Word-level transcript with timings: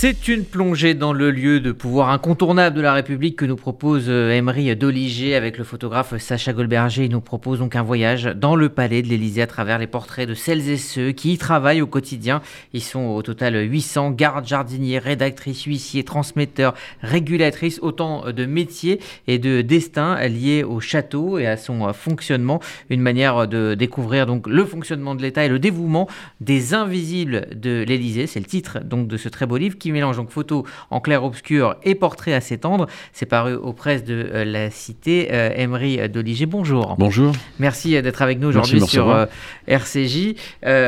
C'est 0.00 0.28
une 0.28 0.44
plongée 0.44 0.94
dans 0.94 1.12
le 1.12 1.32
lieu 1.32 1.58
de 1.58 1.72
pouvoir 1.72 2.10
incontournable 2.10 2.76
de 2.76 2.80
la 2.80 2.92
République 2.92 3.34
que 3.34 3.44
nous 3.44 3.56
propose 3.56 4.04
euh, 4.06 4.30
Emery 4.30 4.76
Doliger 4.76 5.34
avec 5.34 5.58
le 5.58 5.64
photographe 5.64 6.16
Sacha 6.18 6.52
Goldberger. 6.52 7.06
Il 7.06 7.10
nous 7.10 7.20
propose 7.20 7.58
donc 7.58 7.74
un 7.74 7.82
voyage 7.82 8.26
dans 8.26 8.54
le 8.54 8.68
palais 8.68 9.02
de 9.02 9.08
l'Élysée 9.08 9.42
à 9.42 9.48
travers 9.48 9.76
les 9.76 9.88
portraits 9.88 10.28
de 10.28 10.34
celles 10.34 10.68
et 10.68 10.76
ceux 10.76 11.10
qui 11.10 11.32
y 11.32 11.36
travaillent 11.36 11.82
au 11.82 11.88
quotidien. 11.88 12.42
Ils 12.74 12.82
sont 12.84 13.06
au 13.06 13.22
total 13.22 13.56
800 13.56 14.12
gardes, 14.12 14.46
jardiniers, 14.46 15.00
rédactrices, 15.00 15.64
huissiers, 15.64 16.04
transmetteurs, 16.04 16.74
régulatrices, 17.02 17.80
autant 17.82 18.30
de 18.30 18.46
métiers 18.46 19.00
et 19.26 19.40
de 19.40 19.62
destins 19.62 20.14
liés 20.28 20.62
au 20.62 20.78
château 20.78 21.38
et 21.38 21.48
à 21.48 21.56
son 21.56 21.92
fonctionnement. 21.92 22.60
Une 22.88 23.00
manière 23.00 23.48
de 23.48 23.74
découvrir 23.74 24.26
donc 24.26 24.46
le 24.46 24.64
fonctionnement 24.64 25.16
de 25.16 25.22
l'État 25.22 25.44
et 25.44 25.48
le 25.48 25.58
dévouement 25.58 26.06
des 26.40 26.72
invisibles 26.72 27.48
de 27.52 27.82
l'Élysée. 27.82 28.28
C'est 28.28 28.38
le 28.38 28.46
titre 28.46 28.78
donc 28.84 29.08
de 29.08 29.16
ce 29.16 29.28
très 29.28 29.46
beau 29.46 29.56
livre 29.56 29.76
qui 29.76 29.87
mélange 29.92 30.16
donc 30.16 30.30
photos 30.30 30.64
en 30.90 31.00
clair-obscur 31.00 31.76
et 31.82 31.94
portraits 31.94 32.34
assez 32.34 32.58
tendres. 32.58 32.86
C'est 33.12 33.26
paru 33.26 33.54
aux 33.54 33.72
presses 33.72 34.04
de 34.04 34.28
euh, 34.32 34.44
la 34.44 34.70
cité. 34.70 35.28
Euh, 35.32 35.50
Emery 35.54 36.08
Doliger, 36.08 36.46
bonjour. 36.46 36.96
Bonjour. 36.98 37.32
Merci 37.58 37.96
euh, 37.96 38.02
d'être 38.02 38.22
avec 38.22 38.40
nous 38.40 38.48
aujourd'hui 38.48 38.80
sur 38.80 39.26
RCJ. 39.66 40.34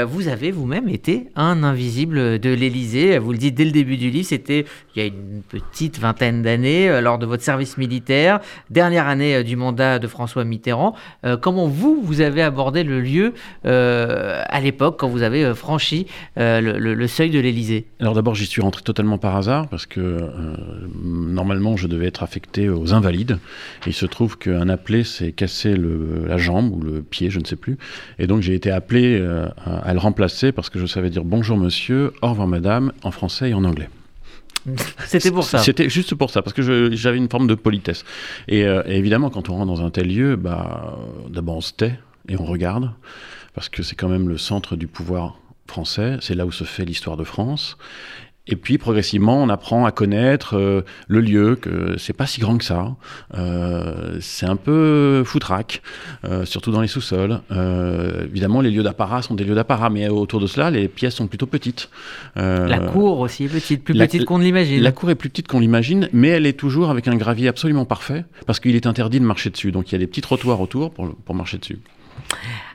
vous 0.06 0.28
avez 0.28 0.50
vous-même 0.50 0.88
été 0.88 1.28
un 1.36 1.62
invisible 1.62 2.38
de 2.38 2.50
l'Élysée. 2.50 3.18
Vous 3.18 3.32
le 3.32 3.38
dites 3.38 3.54
dès 3.54 3.64
le 3.64 3.70
début 3.70 3.96
du 3.96 4.10
livre, 4.10 4.28
c'était 4.28 4.64
il 4.94 5.02
y 5.02 5.04
a 5.04 5.08
une 5.08 5.42
petite 5.48 5.98
vingtaine 5.98 6.42
d'années, 6.42 7.00
lors 7.00 7.18
de 7.18 7.26
votre 7.26 7.42
service 7.42 7.78
militaire, 7.78 8.40
dernière 8.70 9.06
année 9.06 9.44
du 9.44 9.56
mandat 9.56 9.98
de 9.98 10.06
François 10.06 10.44
Mitterrand. 10.44 10.94
comment 11.40 11.66
vous, 11.66 12.00
vous 12.02 12.20
avez 12.20 12.42
abordé 12.42 12.82
le 12.82 13.00
lieu 13.00 13.34
à 13.64 14.60
l'époque 14.60 14.98
quand 14.98 15.08
vous 15.08 15.22
avez 15.22 15.54
franchi 15.54 16.06
le, 16.36 16.78
le, 16.78 17.06
seuil 17.06 17.30
de 17.30 17.40
l'Élysée? 17.40 17.86
Alors 18.00 18.14
d'abord, 18.14 18.34
j'y 18.34 18.46
suis 18.46 18.62
rentré 18.62 18.82
totalement 18.90 19.18
par 19.18 19.36
hasard 19.36 19.68
parce 19.68 19.86
que 19.86 20.00
euh, 20.00 20.56
normalement 21.00 21.76
je 21.76 21.86
devais 21.86 22.08
être 22.08 22.24
affecté 22.24 22.68
aux 22.68 22.92
invalides 22.92 23.38
et 23.86 23.90
il 23.90 23.92
se 23.92 24.04
trouve 24.04 24.36
qu'un 24.36 24.68
appelé 24.68 25.04
s'est 25.04 25.30
cassé 25.30 25.76
le, 25.76 26.24
la 26.26 26.38
jambe 26.38 26.74
ou 26.74 26.80
le 26.80 27.00
pied, 27.00 27.30
je 27.30 27.38
ne 27.38 27.44
sais 27.44 27.54
plus. 27.54 27.78
Et 28.18 28.26
donc 28.26 28.42
j'ai 28.42 28.52
été 28.52 28.72
appelé 28.72 29.16
euh, 29.20 29.46
à, 29.64 29.92
le 29.92 30.00
remplacer 30.00 30.50
parce 30.50 30.70
que 30.70 30.80
je 30.80 30.86
savais 30.86 31.08
dire 31.08 31.22
bonjour 31.22 31.56
monsieur, 31.56 32.12
au 32.20 32.30
revoir 32.30 32.48
madame 32.48 32.90
en 33.04 33.12
français 33.12 33.50
et 33.50 33.54
en 33.54 33.62
anglais. 33.62 33.88
C'était 35.06 35.30
pour 35.30 35.44
ça. 35.44 35.58
C'était 35.58 35.88
juste 35.88 36.16
pour 36.16 36.30
ça, 36.30 36.42
parce 36.42 36.52
que 36.52 36.90
j'avais 36.92 37.16
une 37.16 37.30
forme 37.30 37.46
de 37.46 37.54
politesse. 37.54 38.04
Et, 38.46 38.66
euh, 38.66 38.82
et, 38.86 38.98
évidemment, 38.98 39.30
quand 39.30 39.48
on 39.48 39.54
rentre 39.54 39.68
dans 39.68 39.86
un 39.86 39.90
tel 39.90 40.14
lieu, 40.14 40.36
bah, 40.36 40.98
d'abord 41.30 41.56
on 41.56 41.60
se 41.62 41.72
tait 41.72 41.98
et 42.28 42.38
on 42.38 42.44
regarde, 42.44 42.90
parce 43.54 43.70
que 43.70 43.82
c'est 43.82 43.94
quand 43.94 44.08
même 44.08 44.28
le 44.28 44.36
centre 44.36 44.76
du 44.76 44.86
pouvoir 44.86 45.38
français, 45.66 46.18
c'est 46.20 46.34
là 46.34 46.44
où 46.44 46.52
se 46.52 46.64
fait 46.64 46.84
l'histoire 46.84 47.16
de 47.16 47.24
France. 47.24 47.78
Et 48.46 48.56
puis 48.56 48.78
progressivement, 48.78 49.42
on 49.42 49.48
apprend 49.48 49.84
à 49.84 49.92
connaître 49.92 50.56
euh, 50.56 50.82
le 51.08 51.20
lieu, 51.20 51.56
que 51.56 51.96
c'est 51.98 52.12
pas 52.12 52.26
si 52.26 52.40
grand 52.40 52.56
que 52.58 52.64
ça. 52.64 52.96
Euh, 53.34 54.18
c'est 54.20 54.46
un 54.46 54.56
peu 54.56 55.22
foutraque, 55.24 55.82
euh, 56.24 56.44
surtout 56.44 56.72
dans 56.72 56.80
les 56.80 56.88
sous-sols. 56.88 57.40
évidemment, 58.24 58.60
les 58.60 58.70
lieux 58.70 58.82
d'apparat 58.82 59.22
sont 59.22 59.34
des 59.34 59.44
lieux 59.44 59.54
d'apparat, 59.54 59.90
mais 59.90 60.08
autour 60.08 60.40
de 60.40 60.46
cela, 60.46 60.70
les 60.70 60.88
pièces 60.88 61.14
sont 61.14 61.26
plutôt 61.26 61.46
petites. 61.46 61.90
la 62.34 62.78
cour 62.78 63.20
aussi 63.20 63.44
est 63.44 63.48
petite, 63.48 63.84
plus 63.84 63.94
petite 63.94 64.24
qu'on 64.24 64.38
ne 64.38 64.44
l'imagine. 64.44 64.82
La 64.82 64.92
cour 64.92 65.10
est 65.10 65.14
plus 65.14 65.28
petite 65.28 65.46
qu'on 65.46 65.60
l'imagine, 65.60 66.08
mais 66.12 66.28
elle 66.28 66.46
est 66.46 66.58
toujours 66.58 66.90
avec 66.90 67.08
un 67.08 67.16
gravier 67.16 67.48
absolument 67.48 67.84
parfait, 67.84 68.24
parce 68.46 68.58
qu'il 68.58 68.74
est 68.74 68.86
interdit 68.86 69.20
de 69.20 69.24
marcher 69.24 69.50
dessus. 69.50 69.70
Donc 69.70 69.90
il 69.90 69.92
y 69.92 69.96
a 69.96 69.98
des 69.98 70.06
petits 70.06 70.22
trottoirs 70.22 70.60
autour 70.60 70.90
pour, 70.90 71.14
pour 71.14 71.34
marcher 71.34 71.58
dessus. 71.58 71.78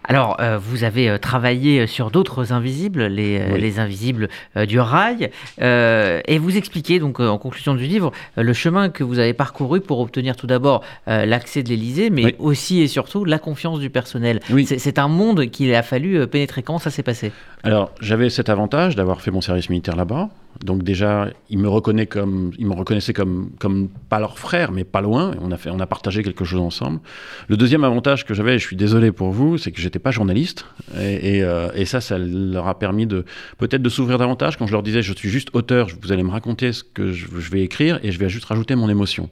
Alors, 0.08 0.38
euh, 0.40 0.58
vous 0.58 0.84
avez 0.84 1.10
euh, 1.10 1.18
travaillé 1.18 1.88
sur 1.88 2.12
d'autres 2.12 2.54
invisibles, 2.54 3.06
les, 3.06 3.40
euh, 3.40 3.82
invisibles 3.82 4.30
du 4.68 4.80
rail, 4.80 5.30
et 5.60 6.38
vous 6.38 6.58
expliquez 6.58 7.00
donc 7.00 7.20
en 7.20 7.38
conclusion 7.38 7.74
du 7.74 7.86
livre 7.86 8.12
le 8.38 8.54
chemin 8.54 8.90
que 8.90 9.04
vous 9.04 9.20
avez 9.20 9.34
parcouru 9.34 9.82
pour 9.82 10.00
obtenir 10.00 10.36
tout 10.36 10.48
d'abord 10.48 10.82
l'accès 11.08 11.64
de 11.64 11.70
l'Élysée, 11.70 12.10
mais 12.10 12.36
aussi 12.40 12.82
et 12.82 12.88
surtout 12.88 13.26
la 13.26 13.40
confiance 13.40 13.80
du 13.80 13.90
personnel. 13.90 14.40
C'est 14.66 15.00
un 15.00 15.08
monde 15.08 15.48
qu'il 15.48 15.74
a 15.74 15.84
fallu 15.84 16.26
pénétrer. 16.28 16.64
Comment 16.64 16.80
ça 16.80 16.92
s'est 16.92 17.04
passé? 17.04 17.32
Alors, 17.64 17.92
j'avais 18.00 18.30
cet 18.30 18.50
avantage 18.50 18.96
d'avoir 18.96 19.22
fait 19.22 19.32
mon 19.32 19.42
service 19.42 19.70
militaire 19.70 19.96
là-bas. 19.96 20.30
Donc 20.64 20.84
déjà, 20.84 21.30
ils 21.50 21.58
me, 21.58 21.68
reconnaissaient 21.68 23.14
comme, 23.14 23.90
pas 24.10 24.20
leur 24.20 24.40
frère, 24.40 24.72
mais 24.72 24.84
pas 24.84 25.02
loin. 25.02 25.36
On 25.42 25.52
a, 25.80 25.86
partagé 25.86 26.24
quelque 26.24 26.46
chose 26.46 26.62
ensemble. 26.62 27.00
Le 27.48 27.58
deuxième 27.58 27.84
avantage 27.84 28.26
que 28.26 28.34
j'avais, 28.34 28.58
je 28.58 28.66
suis 28.66 28.76
désolé 28.76 29.12
pour 29.12 29.32
vous, 29.32 29.58
c'est 29.58 29.72
que 29.72 29.82
j'étais 29.82 30.00
pas 30.00 30.12
journaliste. 30.12 30.66
Et, 30.98 31.44
euh, 31.44 31.70
et, 31.76 31.86
ça, 31.86 32.02
ça 32.02 32.18
leur 32.18 32.68
a 32.68 32.80
permis 32.80 33.06
de 33.06 33.26
peut-être 33.58 33.82
de 33.82 33.90
s'ouvrir 33.90 34.18
davantage. 34.18 34.58
Quand 34.58 34.68
je 34.68 34.72
leur 34.72 34.84
disais, 34.84 35.02
je 35.02 35.14
suis 35.14 35.30
juste 35.30 35.50
auteur, 35.54 35.90
vous 36.02 36.12
allez 36.12 36.24
me 36.24 36.32
raconter 36.32 36.72
ce 36.74 36.84
que 36.84 37.12
je, 37.12 37.28
je, 37.38 37.52
vais 37.52 37.62
écrire 37.62 38.00
et 38.04 38.12
je 38.12 38.20
vais 38.20 38.30
juste 38.30 38.46
rajouter 38.46 38.76
mon 38.76 38.90
émotion. 38.90 39.30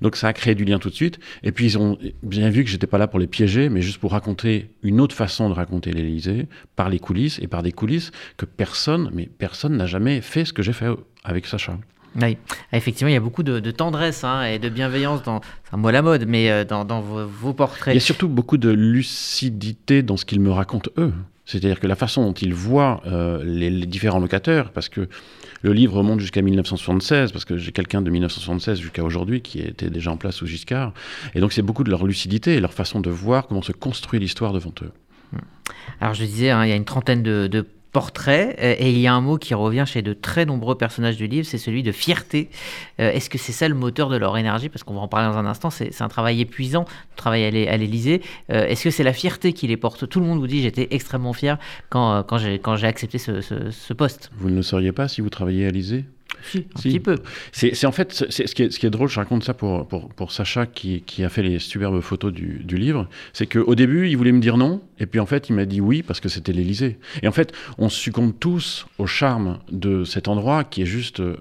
Donc 0.00 0.16
ça 0.16 0.28
a 0.28 0.32
créé 0.32 0.54
du 0.54 0.64
lien 0.64 0.78
tout 0.78 0.90
de 0.90 0.94
suite. 0.94 1.20
Et 1.42 1.52
puis 1.52 1.66
ils 1.66 1.78
ont 1.78 1.98
bien 2.22 2.50
vu 2.50 2.64
que 2.64 2.70
j'étais 2.70 2.86
pas 2.86 2.98
là 2.98 3.06
pour 3.06 3.18
les 3.18 3.26
piéger, 3.26 3.68
mais 3.68 3.82
juste 3.82 3.98
pour 3.98 4.12
raconter 4.12 4.70
une 4.82 5.00
autre 5.00 5.14
façon 5.14 5.48
de 5.48 5.54
raconter 5.54 5.92
l'Élysée, 5.92 6.48
par 6.76 6.88
les 6.88 6.98
coulisses 6.98 7.38
et 7.40 7.46
par 7.46 7.62
des 7.62 7.72
coulisses 7.72 8.10
que 8.36 8.44
personne, 8.44 9.10
mais 9.12 9.26
personne 9.26 9.76
n'a 9.76 9.86
jamais 9.86 10.20
fait 10.20 10.44
ce 10.44 10.52
que 10.52 10.61
j'ai 10.62 10.72
fait 10.72 10.88
avec 11.24 11.46
Sacha. 11.46 11.76
Oui, 12.20 12.36
effectivement, 12.72 13.08
il 13.08 13.14
y 13.14 13.16
a 13.16 13.20
beaucoup 13.20 13.42
de, 13.42 13.70
tendresse 13.70 14.24
hein, 14.24 14.44
et 14.44 14.58
de 14.58 14.68
bienveillance 14.68 15.22
dans, 15.22 15.40
c'est 15.64 15.74
un 15.74 15.78
mot 15.78 15.88
à 15.88 15.92
la 15.92 16.02
mode, 16.02 16.26
mais 16.26 16.50
euh, 16.50 16.64
dans, 16.64 17.00
vos, 17.00 17.52
portraits. 17.54 17.94
Il 17.94 17.96
y 17.96 18.02
a 18.02 18.04
surtout 18.04 18.28
beaucoup 18.28 18.58
de 18.58 18.70
lucidité 18.70 20.02
dans 20.02 20.16
ce 20.16 20.24
qu'ils 20.24 20.40
me 20.40 20.50
racontent 20.50 20.90
eux. 20.98 21.12
C'est-à-dire 21.44 21.80
que 21.80 21.86
la 21.86 21.96
façon 21.96 22.22
dont 22.22 22.32
ils 22.32 22.54
voient 22.54 23.02
euh, 23.06 23.42
les, 23.44 23.70
différents 23.86 24.20
locataires, 24.20 24.70
parce 24.70 24.88
que 24.88 25.08
le 25.62 25.72
livre 25.72 25.94
remonte 25.96 26.20
jusqu'à 26.20 26.42
1976, 26.42 27.32
parce 27.32 27.44
que 27.44 27.56
j'ai 27.56 27.72
quelqu'un 27.72 28.02
de 28.02 28.10
1976 28.10 28.80
jusqu'à 28.80 29.02
aujourd'hui 29.02 29.40
qui 29.40 29.60
était 29.60 29.90
déjà 29.90 30.12
en 30.12 30.16
place 30.16 30.36
sous 30.36 30.46
Giscard, 30.46 30.92
et 31.34 31.40
donc 31.40 31.52
c'est 31.52 31.62
beaucoup 31.62 31.84
de 31.84 31.90
leur 31.90 32.06
lucidité 32.06 32.54
et 32.54 32.60
leur 32.60 32.72
façon 32.72 33.00
de 33.00 33.10
voir 33.10 33.48
comment 33.48 33.62
se 33.62 33.72
construit 33.72 34.20
l'histoire 34.20 34.52
devant 34.52 34.72
eux. 34.82 34.92
Alors 36.00 36.14
je 36.14 36.24
disais, 36.24 36.50
hein, 36.50 36.64
il 36.64 36.68
y 36.68 36.72
a 36.72 36.76
une 36.76 36.84
trentaine 36.84 37.22
de, 37.22 37.46
de 37.46 37.66
portrait, 37.92 38.56
euh, 38.60 38.74
et 38.78 38.90
il 38.90 38.98
y 38.98 39.06
a 39.06 39.14
un 39.14 39.20
mot 39.20 39.36
qui 39.36 39.54
revient 39.54 39.84
chez 39.86 40.02
de 40.02 40.14
très 40.14 40.46
nombreux 40.46 40.76
personnages 40.76 41.16
du 41.16 41.26
livre, 41.26 41.46
c'est 41.46 41.58
celui 41.58 41.82
de 41.82 41.92
fierté. 41.92 42.48
Euh, 43.00 43.12
est-ce 43.12 43.28
que 43.28 43.38
c'est 43.38 43.52
ça 43.52 43.68
le 43.68 43.74
moteur 43.74 44.08
de 44.08 44.16
leur 44.16 44.36
énergie? 44.38 44.70
Parce 44.70 44.82
qu'on 44.82 44.94
va 44.94 45.00
en 45.00 45.08
parler 45.08 45.32
dans 45.32 45.38
un 45.38 45.46
instant, 45.46 45.70
c'est 45.70 46.00
un 46.00 46.08
travail 46.08 46.40
épuisant, 46.40 46.86
travail 47.16 47.44
à 47.68 47.76
l'Élysée. 47.76 48.22
Euh, 48.50 48.66
est-ce 48.66 48.84
que 48.84 48.90
c'est 48.90 49.04
la 49.04 49.12
fierté 49.12 49.52
qui 49.52 49.66
les 49.66 49.76
porte? 49.76 50.08
Tout 50.08 50.20
le 50.20 50.26
monde 50.26 50.38
vous 50.38 50.46
dit 50.46 50.62
j'étais 50.62 50.88
extrêmement 50.90 51.34
fier 51.34 51.58
quand, 51.90 52.22
quand 52.24 52.38
j'ai 52.38 52.86
accepté 52.86 53.18
ce, 53.18 53.40
ce, 53.40 53.92
poste. 53.92 54.30
Vous 54.38 54.48
ne 54.48 54.56
le 54.56 54.62
sauriez 54.62 54.92
pas 54.92 55.06
si 55.06 55.20
vous 55.20 55.28
travailliez 55.28 55.66
à 55.66 55.70
l'Élysée? 55.70 56.06
Si, 56.44 56.58
un 56.58 56.62
petit 56.80 57.00
peu. 57.00 57.16
C'est 57.52 57.86
en 57.86 57.92
fait, 57.92 58.24
c'est 58.30 58.46
ce, 58.46 58.54
qui 58.54 58.62
est, 58.62 58.70
ce 58.70 58.78
qui 58.78 58.86
est 58.86 58.90
drôle, 58.90 59.08
je 59.08 59.16
raconte 59.16 59.44
ça 59.44 59.54
pour, 59.54 59.86
pour, 59.86 60.08
pour 60.08 60.32
Sacha 60.32 60.66
qui, 60.66 61.02
qui, 61.02 61.24
a 61.24 61.28
fait 61.28 61.42
les 61.42 61.58
superbes 61.58 62.00
photos 62.00 62.32
du, 62.32 62.62
du 62.64 62.78
livre, 62.78 63.06
c'est 63.32 63.46
qu'au 63.46 63.74
début, 63.74 64.08
il 64.08 64.16
voulait 64.16 64.32
me 64.32 64.40
dire 64.40 64.56
non, 64.56 64.80
et 65.02 65.06
puis 65.06 65.18
en 65.18 65.26
fait, 65.26 65.48
il 65.48 65.56
m'a 65.56 65.64
dit 65.64 65.80
oui 65.80 66.02
parce 66.02 66.20
que 66.20 66.28
c'était 66.28 66.52
l'Élysée. 66.52 66.98
Et 67.22 67.28
en 67.28 67.32
fait, 67.32 67.52
on 67.76 67.88
succombe 67.88 68.32
tous 68.38 68.86
au 68.98 69.06
charme 69.06 69.58
de 69.70 70.04
cet 70.04 70.28
endroit 70.28 70.62
qui 70.62 70.82
est 70.82 70.86
juste 70.86 71.18
euh, 71.18 71.36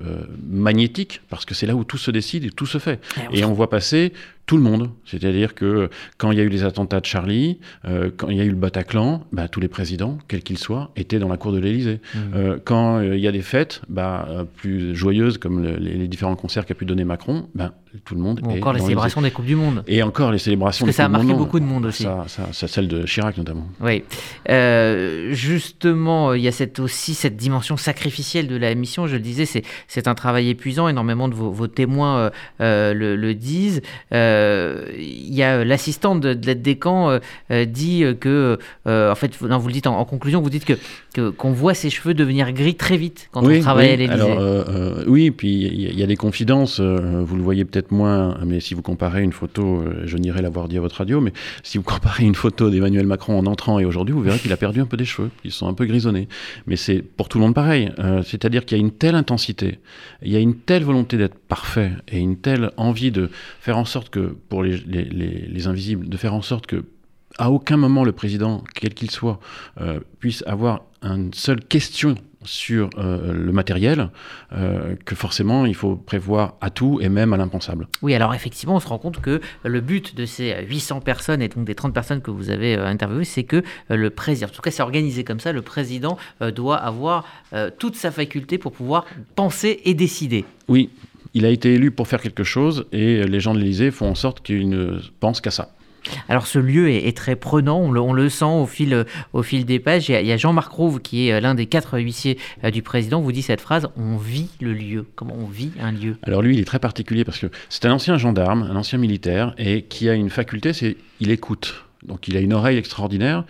magnétique, 0.50 1.22
parce 1.30 1.46
que 1.46 1.54
c'est 1.54 1.68
là 1.68 1.76
où 1.76 1.84
tout 1.84 2.00
se 2.00 2.10
décide 2.10 2.44
et 2.44 2.50
tout 2.50 2.66
se 2.66 2.80
fait. 2.80 3.00
Et 3.32 3.46
on 3.46 3.54
voit 3.54 3.70
passer 3.70 4.14
tout 4.48 4.58
le 4.58 4.64
monde. 4.64 4.90
C'est-à-dire 5.06 5.54
que 5.54 5.92
quand 6.18 6.32
il 6.32 6.40
y 6.40 6.42
a 6.42 6.44
eu 6.44 6.50
les 6.50 6.64
attentats 6.64 7.00
de 7.00 7.06
Charlie, 7.06 7.60
euh, 7.86 8.10
quand 8.18 8.30
il 8.30 8.38
y 8.38 8.42
a 8.42 8.44
eu 8.44 8.50
le 8.50 8.56
Bataclan, 8.56 9.28
bah, 9.32 9.48
tous 9.48 9.60
les 9.60 9.68
présidents, 9.68 10.18
quels 10.28 10.42
qu'ils 10.42 10.58
soient, 10.58 10.92
étaient 10.96 11.20
dans 11.20 11.30
la 11.30 11.38
cour 11.38 11.52
de 11.52 11.60
l'Élysée. 11.60 12.00
Mmh. 12.16 12.20
Euh, 12.34 12.58
quand 12.64 13.00
il 13.00 13.20
y 13.20 13.28
a 13.28 13.32
des 13.32 13.44
fêtes 13.44 13.84
bah, 13.90 14.48
plus 14.58 14.96
joyeuses, 14.96 15.38
comme 15.38 15.64
les, 15.64 16.08
différents 16.08 16.36
concerts 16.36 16.66
qu'a 16.66 16.74
pu 16.74 16.86
donner 16.86 17.04
Macron, 17.04 17.48
bah, 17.54 17.76
tout 18.06 18.16
le 18.16 18.22
monde. 18.22 18.42
Ou 18.44 18.52
encore 18.52 18.74
les 18.74 18.80
célébrations 18.80 19.22
des 19.22 19.32
Coupes 19.32 19.46
du 19.46 19.56
Monde. 19.56 19.84
Et 19.88 20.02
encore 20.02 20.32
les 20.32 20.38
célébrations 20.38 20.86
Parce 20.86 20.96
que 20.96 20.98
ça 20.98 21.06
a 21.06 21.10
marqué 21.10 21.34
beaucoup 21.34 21.60
de 21.60 21.66
monde 21.66 21.86
aussi. 21.86 22.04
Ça, 22.04 22.26
ça, 22.52 22.68
celle 22.68 22.88
de 22.88 23.06
Chirac 23.06 23.38
notamment. 23.38 23.68
Oui. 23.82 24.04
Euh, 24.50 25.34
justement, 25.34 26.34
il 26.34 26.42
y 26.42 26.48
a 26.48 26.52
cette, 26.52 26.80
aussi 26.80 27.14
cette 27.14 27.36
dimension 27.36 27.78
sacrificielle 27.78 28.48
de 28.48 28.56
la 28.56 28.74
mission. 28.76 29.08
Je 29.08 29.16
le 29.16 29.22
disais, 29.22 29.46
c'est 29.88 30.08
un 30.08 30.16
travail 30.16 30.50
épuisant. 30.50 30.88
Énormément 30.88 31.28
de 31.28 31.36
vos, 31.36 31.68
témoins 31.68 32.18
euh, 32.18 32.30
euh, 32.62 32.94
le, 32.94 33.34
disent. 33.34 33.82
Il 34.12 35.34
y 35.34 35.44
a 35.44 35.64
l'assistante 35.64 36.22
de, 36.22 36.34
de 36.34 36.46
l'aide 36.46 36.62
des 36.62 36.78
camps 36.78 37.20
dit 37.50 38.06
que, 38.20 38.58
en 38.86 39.16
fait, 39.16 39.42
non, 39.42 39.58
vous 39.58 39.68
le 39.68 39.74
dites 39.74 39.88
en, 39.88 40.06
conclusion, 40.06 40.42
vous 40.42 40.50
dites 40.50 40.66
que 40.66 40.78
qu'on 41.32 41.52
voit 41.52 41.74
ses 41.74 41.90
cheveux 41.90 42.14
devenir 42.14 42.54
gris 42.54 42.76
très 42.76 42.96
vite 42.96 43.28
quand 43.32 43.46
on 43.46 43.60
travaille 43.60 43.90
à 43.92 43.96
l'Élysée. 43.98 45.04
oui, 45.08 45.32
puis 45.32 45.66
il 45.66 46.00
y, 46.00 46.04
a 46.04 46.08
des 46.08 46.16
confidences. 46.16 46.80
vous 46.80 47.36
le 47.36 47.44
voyez 47.44 47.66
peut-être 47.66 47.81
moins, 47.90 48.38
mais 48.46 48.60
si 48.60 48.76
vous 48.76 48.84
comparez 48.84 49.24
une 49.24 49.32
photo, 49.32 49.82
euh, 49.82 50.04
je 50.06 50.18
n'irai 50.18 50.44
l'avoir 50.44 50.68
dit 50.68 50.78
à 50.78 50.82
votre 50.82 50.98
radio, 50.98 51.22
mais 51.22 51.34
si 51.64 51.80
vous 51.80 51.84
comparez 51.84 52.24
une 52.26 52.36
photo 52.36 52.70
d'Emmanuel 52.70 53.08
Macron 53.08 53.40
en 53.40 53.46
entrant 53.48 53.80
et 53.80 53.86
aujourd'hui, 53.86 54.14
vous 54.14 54.22
verrez 54.22 54.38
qu'il 54.38 54.54
a 54.54 54.58
perdu 54.58 54.82
un 54.82 54.86
peu 54.86 54.98
des 54.98 55.06
cheveux. 55.06 55.32
Ils 55.44 55.52
sont 55.52 55.68
un 55.68 55.74
peu 55.74 55.86
grisonnés. 55.86 56.28
Mais 56.68 56.76
c'est 56.76 57.02
pour 57.02 57.30
tout 57.30 57.40
le 57.40 57.46
monde 57.46 57.56
pareil. 57.56 57.92
Euh, 58.00 58.22
c'est-à-dire 58.24 58.66
qu'il 58.66 58.78
y 58.78 58.82
a 58.82 58.84
une 58.84 58.92
telle 58.92 59.16
intensité, 59.16 59.80
il 60.22 60.32
y 60.32 60.36
a 60.36 60.40
une 60.40 60.56
telle 60.56 60.84
volonté 60.84 61.18
d'être 61.18 61.40
parfait 61.40 61.92
et 62.08 62.20
une 62.20 62.38
telle 62.38 62.72
envie 62.78 63.12
de 63.12 63.30
faire 63.60 63.78
en 63.78 63.86
sorte 63.86 64.10
que, 64.10 64.36
pour 64.50 64.64
les, 64.64 64.78
les, 64.78 65.06
les, 65.06 65.68
invisibles, 65.68 66.10
de 66.10 66.18
faire 66.18 66.34
en 66.34 66.42
sorte 66.42 66.68
que 66.68 66.84
à 67.38 67.50
aucun 67.50 67.78
moment 67.78 68.04
le 68.04 68.12
président, 68.12 68.64
quel 68.76 68.94
qu'il 68.94 69.10
soit, 69.10 69.40
euh, 69.80 70.00
puisse 70.20 70.44
avoir 70.46 70.84
une 71.02 71.34
seule 71.34 71.64
question 71.64 72.16
sur 72.44 72.90
euh, 72.98 73.34
le 73.34 73.52
matériel 73.52 74.10
euh, 74.54 74.96
que 75.06 75.16
forcément 75.16 75.66
il 75.66 75.76
faut 75.76 75.96
prévoir 75.96 76.56
à 76.62 76.70
tout 76.70 77.00
et 77.02 77.10
même 77.10 77.34
à 77.34 77.38
l'impensable. 77.38 77.88
Oui, 78.02 78.14
alors 78.14 78.34
effectivement, 78.34 78.76
on 78.76 78.80
se 78.80 78.88
rend 78.88 78.98
compte 78.98 79.22
que 79.22 79.42
le 79.64 79.82
but 79.82 80.16
de 80.16 80.26
ces 80.26 80.66
800 80.66 81.02
personnes 81.02 81.42
et 81.42 81.48
donc 81.48 81.66
des 81.66 81.76
30 81.76 81.94
personnes 81.94 82.22
que 82.22 82.32
vous 82.32 82.50
avez 82.50 82.76
interviewées, 82.76 83.26
c'est 83.26 83.44
que 83.44 83.64
le 83.90 84.10
président, 84.10 84.48
en 84.48 84.52
tout 84.52 84.62
cas 84.62 84.72
c'est 84.72 84.84
organisé 84.84 85.24
comme 85.24 85.40
ça, 85.40 85.52
le 85.52 85.62
président 85.62 86.18
doit 86.56 86.78
avoir 86.78 87.26
toute 87.78 87.96
sa 87.96 88.12
faculté 88.12 88.58
pour 88.58 88.72
pouvoir 88.72 89.06
penser 89.36 89.82
et 89.86 89.94
décider. 89.94 90.46
Oui, 90.68 90.90
il 91.34 91.46
a 91.46 91.50
été 91.50 91.74
élu 91.74 91.92
pour 91.92 92.08
faire 92.08 92.22
quelque 92.22 92.44
chose 92.44 92.86
et 92.92 93.24
les 93.24 93.40
gens 93.40 93.54
de 93.54 93.60
l'Élysée 93.60 93.92
font 93.92 94.10
en 94.10 94.16
sorte 94.16 94.42
qu'il 94.42 94.70
ne 94.70 95.00
pense 95.20 95.42
qu'à 95.42 95.52
ça. 95.52 95.74
Alors 96.30 96.48
ce 96.48 96.60
lieu 96.60 96.90
est, 96.90 97.16
très 97.16 97.36
prenant, 97.36 97.80
on 97.80 98.14
le, 98.14 98.30
sent 98.30 98.46
au 98.46 98.66
fil, 98.66 99.06
au 99.34 99.44
fil 99.44 99.66
des 99.66 99.80
pages. 99.80 100.10
Il 100.10 100.26
y 100.26 100.32
a, 100.32 100.38
Jean-Marc 100.38 100.72
Rouve, 100.72 101.02
qui 101.02 101.28
est 101.28 101.34
euh, 101.34 101.40
l'un 101.40 101.56
des 101.56 101.66
quatre 101.66 102.00
huissiers 102.00 102.38
euh, 102.64 102.72
du 102.72 102.82
président, 102.82 103.22
vous 103.22 103.32
dit 103.32 103.42
cette 103.42 103.62
phrase, 103.62 103.88
on 103.98 104.18
vit 104.18 104.50
le 104.60 104.74
lieu. 104.74 105.06
Comment 105.16 105.36
on 105.40 105.46
vit 105.46 105.72
un 105.80 105.92
lieu? 105.92 106.18
Alors 106.24 106.42
lui, 106.42 106.56
il 106.56 106.60
est 106.60 106.66
très 106.66 106.80
particulier 106.80 107.24
parce 107.24 107.40
que 107.40 107.48
c'est 107.70 107.86
un 107.86 107.94
ancien 107.94 108.18
gendarme, 108.18 108.64
un 108.64 108.76
ancien 108.76 108.98
militaire, 108.98 109.54
et 109.58 109.84
qui 109.84 110.10
a 110.10 110.14
une 110.14 110.30
faculté, 110.30 110.74
c'est 110.74 110.98
il 111.20 111.32
écoute. 111.32 111.86
Donc 112.04 112.28
il 112.28 112.36
a 112.36 112.40
une 112.40 112.54
oreille 112.54 112.78
extraordinaire, 112.78 113.44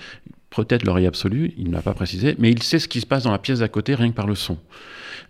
peut-être 0.49 0.83
l'oreille 0.83 1.07
absolue, 1.07 1.53
il 1.57 1.69
ne 1.69 1.73
l'a 1.73 1.81
pas 1.81 1.93
précisé, 1.93 2.35
mais 2.37 2.51
il 2.51 2.61
sait 2.61 2.79
ce 2.79 2.87
qui 2.87 2.99
se 2.99 3.05
passe 3.05 3.23
dans 3.23 3.31
la 3.31 3.39
pièce 3.39 3.59
d'à 3.59 3.69
côté 3.69 3.95
rien 3.95 4.09
que 4.09 4.15
par 4.15 4.27
le 4.27 4.35
son. 4.35 4.57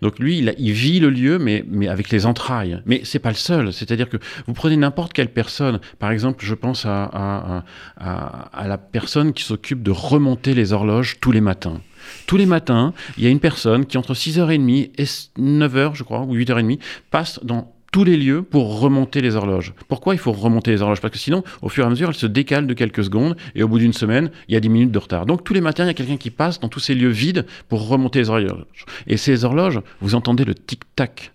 Donc 0.02 0.18
lui, 0.18 0.38
il, 0.38 0.72
vit 0.72 0.98
le 0.98 1.10
lieu, 1.10 1.38
mais, 1.38 1.64
avec 1.88 2.10
les 2.10 2.26
entrailles. 2.26 2.82
Mais 2.86 3.02
c'est 3.04 3.20
pas 3.20 3.28
le 3.28 3.36
seul. 3.36 3.72
C'est-à-dire 3.72 4.08
que 4.08 4.16
vous 4.48 4.52
prenez 4.52 4.76
n'importe 4.76 5.12
quelle 5.12 5.32
personne. 5.32 5.78
Par 6.00 6.10
exemple, 6.10 6.44
je 6.44 6.54
pense 6.54 6.84
à, 6.84 7.62
à, 7.96 8.66
la 8.66 8.78
personne 8.78 9.32
qui 9.32 9.44
s'occupe 9.44 9.80
de 9.84 9.92
remonter 9.92 10.54
les 10.54 10.72
horloges 10.72 11.20
tous 11.20 11.30
les 11.30 11.40
matins. 11.40 11.80
Tous 12.26 12.36
les 12.36 12.46
matins, 12.46 12.92
il 13.16 13.22
y 13.22 13.28
a 13.28 13.30
une 13.30 13.38
personne 13.38 13.86
qui, 13.86 13.96
entre 13.96 14.14
6h30 14.14 14.90
et 14.98 15.04
9h, 15.40 15.94
je 15.94 16.02
crois, 16.02 16.22
ou 16.22 16.36
8h30, 16.36 16.80
passe 17.12 17.38
dans 17.44 17.71
tous 17.92 18.04
les 18.04 18.16
lieux 18.16 18.42
pour 18.42 18.80
remonter 18.80 19.20
les 19.20 19.36
horloges. 19.36 19.74
Pourquoi 19.86 20.14
il 20.14 20.18
faut 20.18 20.32
remonter 20.32 20.72
les 20.72 20.82
horloges? 20.82 21.00
Parce 21.00 21.12
que 21.12 21.18
sinon, 21.18 21.44
au 21.60 21.68
fur 21.68 21.84
et 21.84 21.86
à 21.86 21.90
mesure, 21.90 22.08
elles 22.08 22.14
se 22.14 22.26
décalent 22.26 22.66
de 22.66 22.74
quelques 22.74 23.04
secondes 23.04 23.36
et 23.54 23.62
au 23.62 23.68
bout 23.68 23.78
d'une 23.78 23.92
semaine, 23.92 24.30
il 24.48 24.54
y 24.54 24.56
a 24.56 24.60
10 24.60 24.68
minutes 24.70 24.92
de 24.92 24.98
retard. 24.98 25.26
Donc 25.26 25.44
tous 25.44 25.52
les 25.54 25.60
matins, 25.60 25.84
il 25.84 25.88
y 25.88 25.90
a 25.90 25.94
quelqu'un 25.94 26.16
qui 26.16 26.30
passe 26.30 26.58
dans 26.58 26.68
tous 26.68 26.80
ces 26.80 26.94
lieux 26.94 27.10
vides 27.10 27.46
pour 27.68 27.86
remonter 27.86 28.20
les 28.20 28.30
horloges. 28.30 28.86
Et 29.06 29.18
ces 29.18 29.44
horloges, 29.44 29.80
vous 30.00 30.14
entendez 30.14 30.44
le 30.44 30.54
tic-tac 30.54 31.32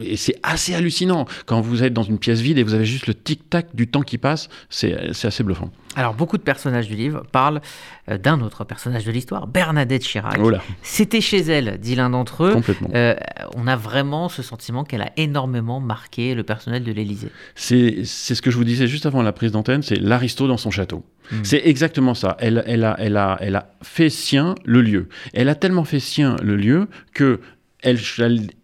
et 0.00 0.16
c'est 0.16 0.36
assez 0.42 0.74
hallucinant 0.74 1.26
quand 1.46 1.60
vous 1.60 1.82
êtes 1.82 1.92
dans 1.92 2.02
une 2.02 2.18
pièce 2.18 2.40
vide 2.40 2.58
et 2.58 2.62
vous 2.62 2.74
avez 2.74 2.84
juste 2.84 3.06
le 3.06 3.14
tic-tac 3.14 3.74
du 3.74 3.88
temps 3.88 4.02
qui 4.02 4.18
passe, 4.18 4.48
c'est 4.68 4.94
assez 5.24 5.42
bluffant. 5.42 5.70
Alors 5.96 6.14
beaucoup 6.14 6.38
de 6.38 6.42
personnages 6.42 6.88
du 6.88 6.94
livre 6.94 7.22
parlent 7.32 7.60
euh, 8.08 8.16
d'un 8.16 8.40
autre 8.40 8.64
personnage 8.64 9.04
de 9.04 9.12
l'histoire, 9.12 9.46
Bernadette 9.46 10.02
Chirac. 10.02 10.38
Oh 10.42 10.50
C'était 10.82 11.20
chez 11.20 11.40
elle, 11.40 11.78
dit 11.78 11.94
l'un 11.94 12.10
d'entre 12.10 12.44
eux. 12.44 12.52
Complètement. 12.52 12.88
Euh, 12.94 13.14
on 13.54 13.66
a 13.66 13.76
vraiment 13.76 14.28
ce 14.28 14.42
sentiment 14.42 14.84
qu'elle 14.84 15.02
a 15.02 15.12
énormément 15.16 15.80
marqué 15.80 16.34
le 16.34 16.42
personnel 16.42 16.84
de 16.84 16.92
l'Élysée. 16.92 17.30
C'est 17.54 18.04
ce 18.04 18.40
que 18.42 18.50
je 18.50 18.56
vous 18.56 18.64
disais 18.64 18.86
juste 18.86 19.06
avant 19.06 19.22
la 19.22 19.32
prise 19.32 19.52
d'antenne, 19.52 19.82
c'est 19.82 19.96
l'aristo 19.96 20.46
dans 20.46 20.56
son 20.56 20.70
château. 20.70 21.04
Hmm. 21.30 21.40
C'est 21.42 21.62
exactement 21.64 22.14
ça. 22.14 22.36
Elle, 22.40 22.62
elle, 22.66 22.84
a, 22.84 22.96
elle, 22.98 23.16
a, 23.16 23.36
elle 23.40 23.56
a 23.56 23.70
fait 23.82 24.10
sien 24.10 24.54
le 24.64 24.82
lieu. 24.82 25.08
Elle 25.32 25.48
a 25.48 25.54
tellement 25.54 25.84
fait 25.84 26.00
sien 26.00 26.36
le 26.42 26.56
lieu 26.56 26.88
que 27.14 27.40
elle, 27.82 27.98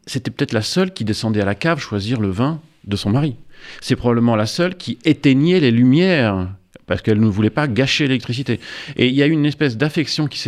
c'était 0.07 0.31
peut-être 0.31 0.53
la 0.53 0.63
seule 0.63 0.93
qui 0.93 1.05
descendait 1.05 1.41
à 1.41 1.45
la 1.45 1.57
cave 1.57 1.81
choisir 1.81 2.21
le 2.21 2.31
vin 2.31 2.61
de 2.85 2.97
son 2.97 3.11
mari. 3.11 3.37
C'est 3.81 3.97
probablement 3.97 4.37
la 4.37 4.47
seule 4.47 4.77
qui 4.77 4.99
éteignait 5.05 5.61
les 5.61 5.73
lumières 5.73 6.49
parce 6.87 7.03
qu'elle 7.03 7.21
ne 7.21 7.27
voulait 7.27 7.51
pas 7.51 7.69
gâcher 7.69 8.07
l'électricité. 8.07 8.61
Et 8.97 9.09
il 9.09 9.15
y 9.15 9.23
a 9.23 9.27
eu 9.27 9.31
une 9.31 9.45
espèce 9.45 9.77
d'affection 9.77 10.27
qui, 10.27 10.39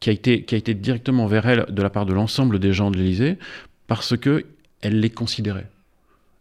qui, 0.00 0.10
a 0.10 0.12
été, 0.12 0.42
qui 0.42 0.54
a 0.54 0.58
été 0.58 0.74
directement 0.74 1.26
vers 1.26 1.46
elle 1.46 1.66
de 1.68 1.82
la 1.82 1.90
part 1.90 2.06
de 2.06 2.12
l'ensemble 2.12 2.58
des 2.58 2.72
gens 2.72 2.90
de 2.90 2.96
l'Élysée 2.96 3.38
parce 3.86 4.16
que 4.16 4.44
elle 4.82 5.00
les 5.00 5.10
considérait, 5.10 5.68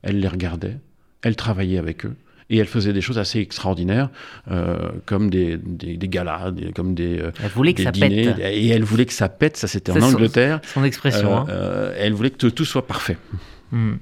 elle 0.04 0.20
les 0.20 0.28
regardait, 0.28 0.78
elle 1.22 1.36
travaillait 1.36 1.78
avec 1.78 2.06
eux 2.06 2.16
et 2.50 2.58
elle 2.58 2.68
faisait 2.68 2.94
des 2.94 3.02
choses 3.02 3.18
assez 3.18 3.40
extraordinaires, 3.40 4.10
euh, 4.52 4.92
comme 5.06 5.30
des, 5.30 5.58
des, 5.58 6.08
galas, 6.08 6.52
comme 6.76 6.94
des, 6.94 7.20
euh, 7.20 7.32
elle 7.44 7.50
voulait 7.50 7.74
que 7.74 7.82
ça 7.82 7.92
dîners. 7.92 8.26
Pète. 8.26 8.40
Et 8.40 8.68
elle 8.70 8.84
voulait 8.84 9.06
que 9.06 9.14
ça 9.14 9.30
pète, 9.30 9.58
ça 9.58 9.68
c'était 9.68 9.92
en 9.92 10.02
Angleterre. 10.02 10.60
Son, 10.74 10.84
expression. 10.84 11.38
Hein. 11.38 11.48
Euh, 11.50 11.94
elle 11.98 12.14
voulait 12.14 12.30
que 12.30 12.48
tout 12.48 12.66
soit 12.66 12.86
parfait. 12.86 13.18
Hmm. 13.76 13.96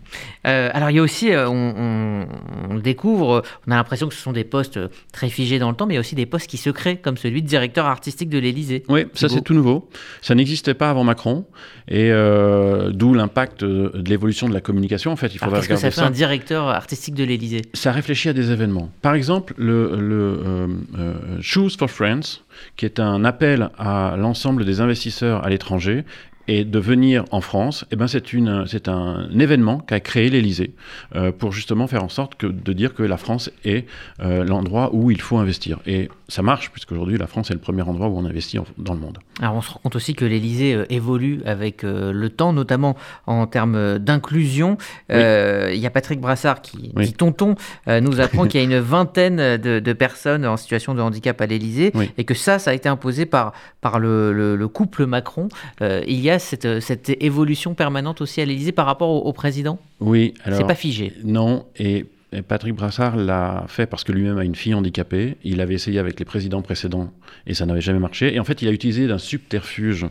Euh, 0.46 0.70
alors 0.72 0.92
il 0.92 0.98
y 0.98 1.00
a 1.00 1.02
aussi, 1.02 1.32
euh, 1.32 1.50
on, 1.50 2.28
on, 2.70 2.76
découvre, 2.76 3.42
on 3.66 3.72
a 3.72 3.76
l'impression 3.76 4.08
que 4.08 4.14
ce 4.14 4.22
sont 4.22 4.32
des 4.32 4.44
postes 4.44 4.80
très 5.12 5.30
figés 5.30 5.58
dans 5.58 5.72
le 5.72 5.76
temps, 5.76 5.88
mais 5.88 5.96
il 5.96 5.96
y 5.96 5.98
a 5.98 6.02
aussi 6.02 6.14
des 6.14 6.28
postes 6.28 6.46
qui 6.46 6.58
se 6.58 6.70
créent, 6.70 6.98
comme 6.98 7.18
celui 7.18 7.42
de 7.42 7.48
directeur 7.48 7.88
artistique 7.88 8.30
de 8.30 8.38
l'Élysée. 8.38 8.84
Oui, 8.88 9.08
ça 9.16 9.30
c'est 9.30 9.42
tout 9.42 9.56
nouveau. 9.56 9.90
Ça 10.22 10.36
n'existait 10.36 10.76
pas 10.76 10.92
avant 10.92 11.04
Macron, 11.04 11.48
et 11.88 12.12
euh, 12.12 12.92
d'où 12.92 13.16
l'impact 13.16 13.64
de 13.64 14.04
l'évolution 14.08 14.48
de 14.48 14.54
la 14.54 14.62
communication. 14.62 15.12
En 15.12 15.16
fait, 15.16 15.34
il 15.34 15.40
faudrait 15.40 15.62
Qu'est-ce 15.62 15.70
que 15.70 15.76
ça 15.76 15.90
fait 15.90 16.02
un 16.02 16.12
directeur 16.12 16.68
artistique 16.68 17.16
de 17.16 17.24
l'Élysée 17.24 17.64
Ça 17.74 17.92
réfléchit 17.92 18.30
à 18.30 18.34
des 18.34 18.52
événements. 18.52 18.92
Par 19.02 19.16
exemple, 19.16 19.56
le, 19.58 19.96
le 20.00 21.42
Choose 21.42 21.76
for 21.76 21.90
Friends, 21.90 22.44
qui 22.78 22.86
est 22.86 23.00
un 23.00 23.26
appel 23.26 23.72
à 23.80 24.18
l'ensemble 24.20 24.66
des 24.66 24.82
investisseurs 24.82 25.44
à 25.44 25.50
l'étranger 25.50 26.06
et 26.48 26.66
de 26.66 26.80
venir 26.80 27.26
en 27.32 27.42
France, 27.42 27.86
eh 27.92 27.96
ben 27.96 28.08
c'est 28.08 28.34
une 28.34 28.66
c'est 28.68 28.88
un 28.88 29.30
événement 29.40 29.80
qu'a 29.80 30.00
créé 30.00 30.30
l'Élysée 30.30 30.74
euh, 31.16 31.32
pour 31.32 31.52
justement 31.52 31.88
faire 31.88 32.04
en 32.04 32.10
sorte 32.10 32.36
que 32.36 32.48
de 32.48 32.74
dire 32.74 32.94
que 32.94 33.04
la 33.04 33.18
France 33.18 33.50
est 33.64 33.86
euh, 34.22 34.44
l'endroit 34.44 34.94
où 34.94 35.12
il 35.12 35.22
faut 35.22 35.38
investir 35.38 35.80
et 35.86 36.10
ça 36.28 36.42
marche 36.42 36.72
puisqu'aujourd'hui 36.72 37.18
la 37.18 37.28
France 37.28 37.52
est 37.52 37.54
le 37.54 37.60
premier 37.60 37.84
endroit 37.84 38.08
où 38.08 38.18
on 38.18 38.26
investit 38.26 38.58
dans 38.78 38.94
le 38.94 39.00
monde. 39.00 39.20
Alors 39.42 39.56
on 39.56 39.62
se 39.62 39.72
rend 39.72 39.80
compte 39.84 39.96
aussi 39.96 40.14
que 40.14 40.26
l'Élysée 40.26 40.74
euh, 40.74 40.86
évolue 40.90 41.42
avec 41.46 41.84
le 41.84 42.30
temps, 42.30 42.54
notamment 42.54 42.96
en 43.28 43.48
termes 43.48 44.00
d'inclusion. 44.00 44.78
Il 45.10 45.76
y 45.76 45.86
a 45.86 45.90
Patrick 45.90 46.20
Brassard 46.20 46.62
qui 46.62 46.92
dit 46.96 47.14
tonton 47.14 47.56
nous 47.88 48.22
apprend 48.22 48.46
qu'il 48.46 48.60
y 48.60 48.64
a 48.64 48.66
une 48.66 48.80
vingtaine 48.80 49.58
de, 49.58 49.94
personnes 49.94 50.46
en 50.46 50.58
situation 50.58 50.94
de 50.94 51.02
handicap 51.02 51.40
à 51.42 51.46
l'Élysée 51.46 51.92
et 52.18 52.24
que 52.24 52.34
ça 52.34 52.60
ça 52.60 52.72
a 52.72 52.74
été 52.74 52.90
imposé 52.90 53.26
par 53.26 53.54
par 53.82 54.00
le, 54.00 54.32
le 54.56 54.68
couple 54.68 55.06
Macron. 55.06 55.50
il 55.82 56.20
y 56.20 56.30
a 56.30 56.40
cette, 56.40 56.80
cette 56.80 57.10
évolution 57.22 57.74
permanente 57.74 58.22
aussi 58.22 58.42
à 58.42 58.46
l'Élysée 58.46 58.72
par 58.72 58.86
rapport 58.86 59.26
au, 59.26 59.34
président? 59.34 59.80
Oui, 60.00 60.34
alors. 60.44 60.60
C'est 60.60 60.68
pas 60.68 60.76
figé. 60.76 61.14
Non, 61.24 61.66
et 61.78 62.06
Patrick 62.42 62.76
Brassard 62.76 63.16
l'a 63.16 63.66
fait 63.68 63.86
parce 63.86 64.04
que 64.04 64.12
lui-même 64.12 64.38
a 64.38 64.44
une 64.44 64.56
fille 64.56 64.74
handicapée. 64.74 65.38
Il 65.44 65.62
avait 65.62 65.76
essayé 65.76 66.00
avec 66.00 66.20
les 66.20 66.26
présidents 66.26 66.62
précédents 66.62 67.12
et 67.46 67.54
ça 67.54 67.66
n'avait 67.66 67.82
jamais 67.82 68.00
marché. 68.00 68.34
Et 68.34 68.40
en 68.40 68.44
fait, 68.44 68.62
il 68.62 68.68
a 68.68 68.72
utilisé 68.72 69.08
d'un 69.08 69.18
subterfuge 69.18 70.08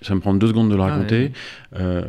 ça 0.00 0.14
me 0.14 0.20
prend 0.20 0.34
deux 0.34 0.48
secondes 0.48 0.70
de 0.70 0.76
le 0.76 0.82
ah 0.82 0.86
raconter. 0.86 1.32
Euh, 1.76 2.02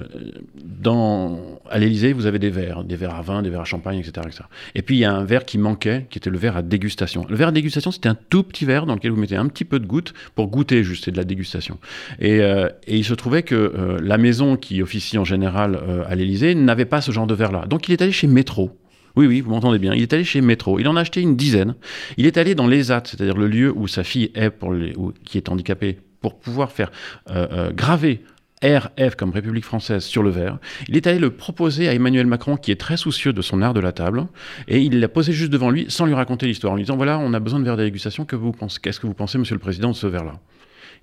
dans, 0.64 1.60
à 1.70 1.80
l'Élysée, 1.80 2.14
vous 2.14 2.26
avez 2.26 2.40
des 2.40 2.50
verres, 2.50 2.84
des 2.84 2.96
verres 2.96 3.16
à 3.16 3.22
vin, 3.22 3.42
des 3.42 3.50
verres 3.50 3.62
à 3.62 3.66
champagne, 3.66 4.00
etc., 4.00 4.28
Et 4.76 4.82
puis 4.82 4.96
il 4.96 5.00
y 5.00 5.06
a 5.06 5.14
un 5.14 5.24
verre 5.24 5.46
qui 5.46 5.58
manquait, 5.58 6.08
qui 6.10 6.18
était 6.18 6.30
le 6.30 6.38
verre 6.38 6.58
à 6.58 6.62
dégustation. 6.62 7.26
Le 7.30 7.36
verre 7.36 7.50
à 7.50 7.52
dégustation, 7.52 7.92
c'était 7.92 8.10
un 8.10 8.18
tout 8.30 8.44
petit 8.44 8.66
verre 8.66 8.86
dans 8.86 8.96
lequel 8.96 9.12
vous 9.12 9.20
mettez 9.20 9.36
un 9.36 9.48
petit 9.48 9.66
peu 9.66 9.80
de 9.80 9.86
goutte 9.86 10.14
pour 10.36 10.48
goûter 10.48 10.84
juste, 10.84 11.06
c'est 11.06 11.12
de 11.12 11.18
la 11.18 11.24
dégustation. 11.24 11.78
Et, 12.20 12.42
euh, 12.42 12.70
et, 12.88 12.98
il 12.98 13.06
se 13.06 13.14
trouvait 13.14 13.44
que 13.44 13.56
euh, 13.56 14.00
la 14.02 14.18
maison 14.18 14.58
qui 14.58 14.82
officie 14.82 15.18
en 15.18 15.26
général 15.26 15.80
à 16.08 16.16
l'Élysée 16.16 16.56
n'avait 16.56 16.86
pas 16.86 17.02
ce 17.02 17.12
genre 17.12 17.28
de 17.28 17.34
verre-là. 17.34 17.66
Donc 17.68 17.88
il 17.88 17.92
est 17.94 18.02
allé 18.02 18.12
chez 18.12 18.28
Métro. 18.28 18.78
Oui, 19.16 19.28
oui, 19.28 19.42
vous 19.42 19.52
m'entendez 19.52 19.80
bien. 19.80 19.94
Il 19.94 20.02
est 20.02 20.14
allé 20.14 20.24
chez 20.24 20.42
Métro. 20.42 20.80
Il 20.80 20.88
en 20.88 20.96
a 20.96 21.02
acheté 21.02 21.22
une 21.22 21.36
dizaine. 21.36 21.76
Il 22.18 22.26
est 22.26 22.38
allé 22.38 22.56
dans 22.56 22.68
l'ESAT, 22.68 23.04
c'est-à-dire 23.06 23.38
le 23.38 23.48
lieu 23.48 23.72
où 23.76 23.88
sa 23.88 24.04
fille 24.04 24.32
est, 24.34 24.50
pour 24.50 24.74
les, 24.74 24.94
qui 25.24 25.38
est 25.38 25.50
handicapée, 25.50 26.00
pour 26.22 26.40
pouvoir 26.40 26.72
faire 26.72 26.92
euh, 27.30 27.48
euh, 27.52 27.72
graver 27.72 28.22
RF 28.64 29.16
comme 29.16 29.32
République 29.32 29.66
française 29.66 30.04
sur 30.04 30.24
le 30.24 30.30
verre. 30.30 30.58
Il 30.88 30.96
est 30.96 31.06
allé 31.06 31.20
le 31.20 31.32
proposer 31.32 31.88
à 31.90 31.94
Emmanuel 31.94 32.26
Macron, 32.26 32.56
qui 32.56 32.72
est 32.72 32.80
très 32.80 32.98
soucieux 32.98 33.34
de 33.34 33.42
son 33.42 33.62
art 33.62 33.74
de 33.74 33.82
la 33.82 33.92
table, 33.92 34.26
et 34.68 34.80
il 34.80 35.00
l'a 35.00 35.10
posé 35.10 35.34
juste 35.34 35.52
devant 35.52 35.70
lui 35.70 35.86
sans 35.90 36.06
lui 36.06 36.14
raconter 36.14 36.48
l'histoire, 36.48 36.74
en 36.74 36.78
lui 36.78 36.84
disant 36.84 36.96
voilà, 36.96 37.20
on 37.20 37.34
a 37.34 37.40
besoin 37.40 37.60
de 37.60 37.66
verre 37.66 37.78
de 37.78 37.84
dégustation, 37.84 38.26
que 38.26 38.36
vous 38.36 38.54
pensez, 38.54 38.80
qu'est-ce 38.82 39.00
que 39.00 39.08
vous 39.08 39.14
pensez, 39.14 39.38
monsieur 39.38 39.56
le 39.56 39.60
président, 39.60 39.92
de 39.92 39.96
ce 39.96 40.08
verre-là? 40.08 40.40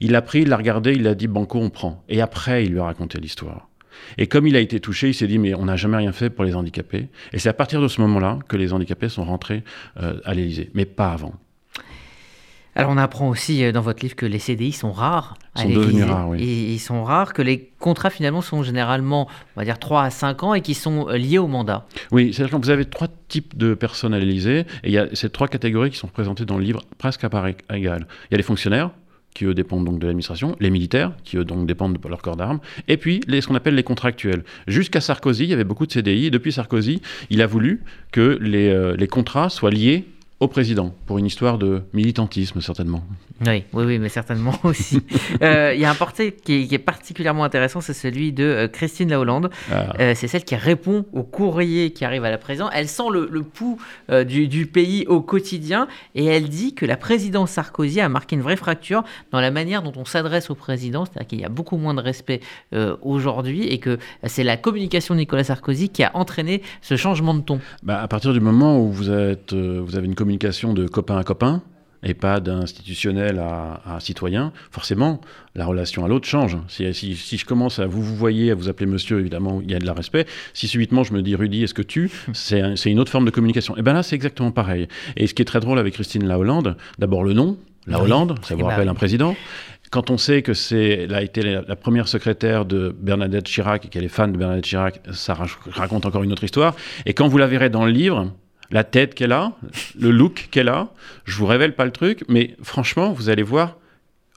Il 0.00 0.12
l'a 0.12 0.22
pris, 0.22 0.40
il 0.40 0.48
l'a 0.48 0.56
regardé, 0.56 0.94
il 0.94 1.06
a 1.06 1.14
dit 1.14 1.26
banco, 1.26 1.58
on 1.58 1.68
prend. 1.68 2.02
Et 2.08 2.22
après, 2.22 2.64
il 2.64 2.72
lui 2.72 2.80
a 2.80 2.84
raconté 2.84 3.20
l'histoire. 3.20 3.69
Et 4.18 4.26
comme 4.26 4.46
il 4.46 4.56
a 4.56 4.60
été 4.60 4.80
touché, 4.80 5.08
il 5.08 5.14
s'est 5.14 5.26
dit 5.26 5.38
mais 5.38 5.54
on 5.54 5.64
n'a 5.64 5.76
jamais 5.76 5.96
rien 5.96 6.12
fait 6.12 6.30
pour 6.30 6.44
les 6.44 6.54
handicapés. 6.54 7.08
Et 7.32 7.38
c'est 7.38 7.48
à 7.48 7.54
partir 7.54 7.80
de 7.80 7.88
ce 7.88 8.00
moment-là 8.00 8.38
que 8.48 8.56
les 8.56 8.72
handicapés 8.72 9.08
sont 9.08 9.24
rentrés 9.24 9.62
euh, 10.00 10.20
à 10.24 10.34
l'Élysée, 10.34 10.70
mais 10.74 10.84
pas 10.84 11.12
avant. 11.12 11.34
Alors 12.76 12.92
on 12.92 12.96
apprend 12.96 13.28
aussi 13.28 13.64
euh, 13.64 13.72
dans 13.72 13.80
votre 13.80 14.02
livre 14.02 14.14
que 14.14 14.26
les 14.26 14.38
CDI 14.38 14.72
sont 14.72 14.92
rares. 14.92 15.36
Ils 15.56 15.62
sont 15.62 15.68
devenus 15.80 16.04
rares, 16.04 16.28
oui. 16.28 16.40
ils 16.40 16.78
sont 16.78 17.02
rares, 17.02 17.34
que 17.34 17.42
les 17.42 17.70
contrats 17.80 18.10
finalement 18.10 18.40
sont 18.40 18.62
généralement, 18.62 19.28
on 19.56 19.60
va 19.60 19.64
dire, 19.64 19.78
3 19.78 20.04
à 20.04 20.10
5 20.10 20.42
ans 20.44 20.54
et 20.54 20.60
qui 20.60 20.74
sont 20.74 21.08
euh, 21.08 21.16
liés 21.16 21.38
au 21.38 21.48
mandat. 21.48 21.86
Oui, 22.12 22.32
c'est-à-dire 22.32 22.58
que 22.58 22.64
vous 22.64 22.70
avez 22.70 22.84
trois 22.84 23.08
types 23.28 23.56
de 23.58 23.74
personnes 23.74 24.14
à 24.14 24.18
l'Élysée 24.18 24.60
et 24.60 24.66
il 24.84 24.92
y 24.92 24.98
a 24.98 25.08
ces 25.14 25.28
trois 25.28 25.48
catégories 25.48 25.90
qui 25.90 25.96
sont 25.96 26.06
présentées 26.06 26.44
dans 26.44 26.58
le 26.58 26.64
livre 26.64 26.82
presque 26.98 27.24
à 27.24 27.28
part 27.28 27.48
égale. 27.48 28.06
Il 28.30 28.32
y 28.32 28.34
a 28.34 28.36
les 28.36 28.42
fonctionnaires, 28.42 28.90
qui 29.34 29.44
eux 29.44 29.54
dépendent 29.54 29.84
donc 29.84 29.98
de 29.98 30.06
l'administration, 30.06 30.56
les 30.60 30.70
militaires, 30.70 31.12
qui 31.24 31.36
eux 31.36 31.44
donc 31.44 31.66
dépendent 31.66 31.98
de 31.98 32.08
leur 32.08 32.22
corps 32.22 32.36
d'armes, 32.36 32.60
et 32.88 32.96
puis 32.96 33.20
ce 33.28 33.46
qu'on 33.46 33.54
appelle 33.54 33.74
les 33.74 33.82
contractuels. 33.82 34.44
Jusqu'à 34.66 35.00
Sarkozy, 35.00 35.44
il 35.44 35.50
y 35.50 35.52
avait 35.52 35.64
beaucoup 35.64 35.86
de 35.86 35.92
CDI, 35.92 36.26
et 36.26 36.30
depuis 36.30 36.52
Sarkozy, 36.52 37.00
il 37.30 37.42
a 37.42 37.46
voulu 37.46 37.82
que 38.12 38.38
les, 38.40 38.68
euh, 38.68 38.96
les 38.96 39.06
contrats 39.06 39.48
soient 39.48 39.70
liés 39.70 40.06
au 40.40 40.48
président, 40.48 40.94
pour 41.04 41.18
une 41.18 41.26
histoire 41.26 41.58
de 41.58 41.82
militantisme 41.92 42.62
certainement. 42.62 43.04
Oui, 43.46 43.64
oui, 43.74 43.84
oui 43.84 43.98
mais 43.98 44.08
certainement 44.08 44.54
aussi. 44.64 45.02
Euh, 45.42 45.74
il 45.74 45.80
y 45.80 45.84
a 45.84 45.90
un 45.90 45.94
portrait 45.94 46.32
qui 46.32 46.66
est, 46.72 46.78
particulièrement 46.78 47.44
intéressant, 47.44 47.82
c'est 47.82 47.92
celui 47.92 48.32
de 48.32 48.44
euh, 48.44 48.68
Christine 48.68 49.10
La 49.10 49.20
Hollande. 49.20 49.50
Ah. 49.70 49.92
Euh, 50.00 50.14
c'est 50.16 50.28
celle 50.28 50.44
qui 50.44 50.56
répond 50.56 51.04
au 51.12 51.24
courrier 51.24 51.90
qui 51.90 52.06
arrive 52.06 52.24
à 52.24 52.30
la 52.30 52.38
présidence. 52.38 52.70
Elle 52.72 52.88
sent 52.88 53.10
le, 53.12 53.42
pouls 53.42 53.78
du, 54.26 54.48
du, 54.48 54.66
pays 54.66 55.04
au 55.08 55.20
quotidien 55.20 55.88
et 56.14 56.24
elle 56.24 56.48
dit 56.48 56.74
que 56.74 56.86
la 56.86 56.96
présidence 56.96 57.50
Sarkozy 57.50 58.00
a 58.00 58.08
marqué 58.08 58.34
une 58.34 58.42
vraie 58.42 58.56
fracture 58.56 59.04
dans 59.32 59.40
la 59.40 59.50
manière 59.50 59.82
dont 59.82 59.92
on 59.96 60.06
s'adresse 60.06 60.48
au 60.48 60.54
président, 60.54 61.04
c'est-à-dire 61.04 61.28
qu'il 61.28 61.40
y 61.40 61.44
a 61.44 61.48
beaucoup 61.48 61.76
moins 61.76 61.94
de 61.94 62.00
respect 62.00 62.40
aujourd'hui 63.02 63.66
et 63.66 63.78
que 63.78 63.98
c'est 64.24 64.44
la 64.44 64.56
communication 64.56 65.14
de 65.14 65.20
Nicolas 65.20 65.44
Sarkozy 65.44 65.90
qui 65.90 66.02
a 66.02 66.10
entraîné 66.14 66.62
ce 66.80 66.96
changement 66.96 67.34
de 67.34 67.40
ton. 67.40 67.60
Bah, 67.82 68.00
à 68.00 68.08
partir 68.08 68.32
du 68.32 68.40
moment 68.40 68.80
où 68.80 68.90
vous, 68.90 69.10
êtes, 69.10 69.52
vous 69.52 69.96
avez 69.96 70.06
une 70.06 70.14
communication 70.14 70.29
communication 70.30 70.74
de 70.74 70.86
copain 70.86 71.18
à 71.18 71.24
copain 71.24 71.60
et 72.04 72.14
pas 72.14 72.38
d'institutionnel 72.38 73.40
à, 73.40 73.80
à, 73.84 74.00
citoyen, 74.00 74.52
forcément, 74.70 75.20
la 75.56 75.66
relation 75.66 76.04
à 76.04 76.08
l'autre 76.08 76.28
change. 76.28 76.56
Si, 76.68 76.94
si, 76.94 77.36
je 77.36 77.44
commence 77.44 77.80
à 77.80 77.86
vous 77.86 78.00
vous 78.00 78.14
voyez, 78.14 78.52
à 78.52 78.54
vous 78.54 78.68
appeler 78.68 78.86
monsieur, 78.86 79.18
évidemment, 79.18 79.60
il 79.60 79.70
y 79.70 79.74
a 79.74 79.80
de 79.80 79.84
la 79.84 79.92
respect. 79.92 80.26
Si 80.54 80.68
subitement 80.68 81.02
je 81.02 81.12
me 81.12 81.20
dis 81.20 81.34
Rudy, 81.34 81.64
est-ce 81.64 81.74
que 81.74 81.82
tu 81.82 82.10
C'est 82.32 82.90
une 82.90 83.00
autre 83.00 83.10
forme 83.10 83.24
de 83.24 83.30
communication. 83.30 83.76
Et 83.76 83.82
bien 83.82 83.92
là, 83.92 84.04
c'est 84.04 84.14
exactement 84.14 84.52
pareil. 84.52 84.86
Et 85.16 85.26
ce 85.26 85.34
qui 85.34 85.42
est 85.42 85.44
très 85.44 85.58
drôle 85.58 85.80
avec 85.80 85.94
Christine 85.94 86.26
La 86.26 86.38
Hollande, 86.38 86.76
d'abord 87.00 87.24
le 87.24 87.32
nom, 87.32 87.58
La 87.88 88.00
Hollande, 88.00 88.38
ça 88.42 88.54
vous 88.54 88.64
rappelle 88.64 88.88
un 88.88 88.94
président. 88.94 89.34
Quand 89.90 90.10
on 90.10 90.16
sait 90.16 90.42
que 90.42 90.54
c'est, 90.54 90.90
elle 90.90 91.14
a 91.14 91.22
été 91.22 91.42
la, 91.42 91.74
première 91.74 92.06
secrétaire 92.06 92.64
de 92.64 92.94
Bernadette 92.96 93.46
Chirac 93.46 93.84
et 93.84 93.88
qu'elle 93.88 94.04
est 94.04 94.08
fan 94.08 94.30
de 94.30 94.38
Bernadette 94.38 94.64
Chirac, 94.64 95.00
ça 95.10 95.36
raconte 95.72 96.06
encore 96.06 96.22
une 96.22 96.30
autre 96.30 96.44
histoire. 96.44 96.76
Et 97.06 97.14
quand 97.14 97.26
vous 97.26 97.38
la 97.38 97.48
verrez 97.48 97.68
dans 97.68 97.84
le 97.84 97.90
livre, 97.90 98.32
la 98.70 98.84
tête 98.84 99.14
qu'elle 99.14 99.32
a, 99.32 99.52
le 99.98 100.10
look 100.10 100.48
qu'elle 100.50 100.68
a. 100.68 100.92
Je 101.24 101.36
vous 101.36 101.46
révèle 101.46 101.74
pas 101.74 101.84
le 101.84 101.90
truc, 101.90 102.24
mais 102.28 102.56
franchement, 102.62 103.12
vous 103.12 103.28
allez 103.28 103.42
voir 103.42 103.76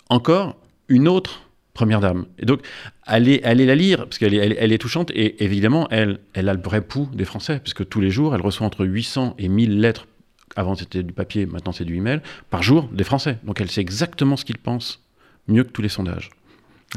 encore 0.10 0.56
une 0.88 1.08
autre 1.08 1.44
première 1.74 2.00
dame. 2.00 2.26
Et 2.40 2.46
donc, 2.46 2.62
allez, 3.04 3.42
allez 3.44 3.66
la 3.66 3.76
lire, 3.76 4.06
parce 4.06 4.18
qu'elle 4.18 4.34
est, 4.34 4.56
elle, 4.60 4.72
est 4.72 4.78
touchante, 4.78 5.12
et 5.12 5.44
évidemment, 5.44 5.88
elle, 5.90 6.20
elle 6.34 6.50
a 6.50 6.54
le 6.54 6.62
vrai 6.62 6.82
pouls 6.82 7.10
des 7.14 7.26
Français, 7.26 7.60
puisque 7.60 7.88
tous 7.88 8.00
les 8.00 8.12
jours, 8.12 8.36
elle 8.36 8.42
reçoit 8.42 8.66
entre 8.66 8.86
800 8.86 9.36
et 9.40 9.48
1000 9.48 9.80
lettres, 9.80 10.08
avant 10.56 10.76
c'était 10.76 11.04
du 11.04 11.14
papier, 11.14 11.46
maintenant 11.46 11.72
c'est 11.72 11.86
du 11.86 11.98
email, 11.98 12.22
par 12.50 12.62
jour 12.62 12.88
des 12.92 13.04
Français. 13.04 13.40
Donc 13.44 13.60
elle 13.60 13.72
sait 13.72 13.82
exactement 13.82 14.38
ce 14.38 14.46
qu'ils 14.46 14.60
pensent, 14.60 15.04
mieux 15.48 15.64
que 15.64 15.72
tous 15.72 15.82
les 15.82 15.90
sondages. 15.90 16.30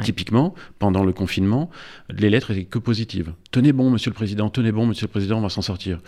Typiquement, 0.02 0.54
pendant 0.78 1.04
le 1.04 1.12
confinement, 1.14 1.70
les 2.10 2.28
lettres 2.28 2.50
étaient 2.50 2.64
que 2.64 2.78
positives. 2.78 3.32
Tenez 3.56 3.72
bon, 3.72 3.88
monsieur 3.88 4.10
le 4.10 4.14
président, 4.14 4.50
tenez 4.50 4.70
bon, 4.70 4.84
monsieur 4.84 5.06
le 5.06 5.10
président, 5.10 5.38
on 5.38 5.40
va 5.40 5.48
s'en 5.48 5.62
sortir. 5.62 5.98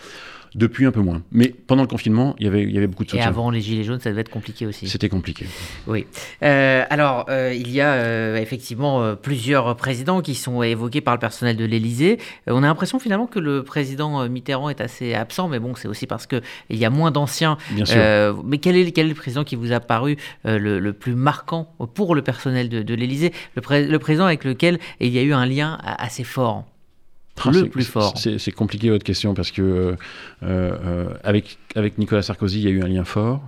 Depuis, 0.53 0.85
un 0.85 0.91
peu 0.91 1.01
moins. 1.01 1.23
Mais 1.31 1.47
pendant 1.47 1.81
le 1.81 1.87
confinement, 1.87 2.35
il 2.37 2.45
y 2.45 2.47
avait, 2.47 2.61
il 2.61 2.69
y 2.69 2.77
avait 2.77 2.85
beaucoup 2.85 3.05
de 3.05 3.09
soutien. 3.09 3.25
Et 3.25 3.27
avant 3.27 3.49
les 3.49 3.59
Gilets 3.59 3.83
jaunes, 3.83 3.99
ça 3.99 4.11
devait 4.11 4.21
être 4.21 4.29
compliqué 4.29 4.67
aussi. 4.67 4.87
C'était 4.87 5.09
compliqué. 5.09 5.47
Oui. 5.87 6.05
Euh, 6.43 6.83
alors, 6.91 7.25
euh, 7.29 7.51
il 7.51 7.71
y 7.71 7.81
a 7.81 7.93
euh, 7.93 8.35
effectivement 8.35 9.15
plusieurs 9.15 9.75
présidents 9.77 10.21
qui 10.21 10.35
sont 10.35 10.61
évoqués 10.61 11.01
par 11.01 11.15
le 11.15 11.19
personnel 11.19 11.57
de 11.57 11.65
l'Élysée. 11.65 12.19
on 12.45 12.61
a 12.61 12.67
l'impression 12.67 12.99
finalement 12.99 13.25
que 13.25 13.39
le 13.39 13.63
président 13.63 14.29
Mitterrand 14.29 14.69
est 14.69 14.79
assez 14.79 15.15
absent, 15.15 15.47
mais 15.47 15.57
bon, 15.57 15.73
c'est 15.73 15.87
aussi 15.87 16.05
parce 16.05 16.27
qu'il 16.27 16.41
y 16.69 16.85
a 16.85 16.91
moins 16.91 17.09
d'anciens. 17.09 17.57
Bien 17.71 17.85
sûr. 17.85 18.43
mais 18.45 18.59
quel 18.59 18.77
est, 18.77 18.91
quel 18.91 19.07
est, 19.07 19.09
le 19.09 19.15
président 19.15 19.43
qui 19.43 19.55
vous 19.55 19.71
a 19.71 19.79
paru 19.79 20.17
le, 20.45 20.91
plus 20.91 21.15
marquant 21.15 21.73
pour 21.95 22.13
le 22.13 22.21
personnel 22.21 22.69
de, 22.69 22.83
de 22.83 22.93
l'Élysée? 22.93 23.33
Le, 23.55 23.87
le 23.87 23.97
président 23.97 24.25
avec 24.25 24.43
lequel 24.43 24.77
il 24.99 25.09
y 25.09 25.17
a 25.17 25.23
eu 25.23 25.33
un 25.33 25.47
lien 25.47 25.79
assez 25.83 26.23
fort 26.23 26.65
ah, 27.45 27.51
le 27.51 27.69
plus 27.69 27.85
fort 27.85 28.13
C'est 28.17 28.51
compliqué 28.51 28.89
votre 28.89 29.03
question 29.03 29.33
parce 29.33 29.51
que 29.51 29.61
euh, 29.61 29.95
euh, 30.43 31.13
avec, 31.23 31.57
avec 31.75 31.97
Nicolas 31.97 32.21
Sarkozy, 32.21 32.59
il 32.59 32.65
y 32.65 32.67
a 32.67 32.71
eu 32.71 32.81
un 32.81 32.87
lien 32.87 33.05
fort. 33.05 33.41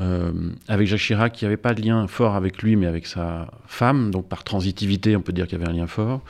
Euh, 0.00 0.32
avec 0.68 0.86
Jacques 0.86 1.00
Chirac, 1.00 1.40
il 1.40 1.44
n'y 1.44 1.46
avait 1.46 1.56
pas 1.56 1.74
de 1.74 1.82
lien 1.82 2.06
fort 2.06 2.34
avec 2.34 2.62
lui, 2.62 2.76
mais 2.76 2.86
avec 2.86 3.06
sa 3.06 3.48
femme. 3.66 4.10
Donc 4.10 4.28
par 4.28 4.44
transitivité, 4.44 5.16
on 5.16 5.22
peut 5.22 5.32
dire 5.32 5.46
qu'il 5.46 5.58
y 5.58 5.62
avait 5.62 5.70
un 5.70 5.76
lien 5.76 5.86
fort. 5.86 6.22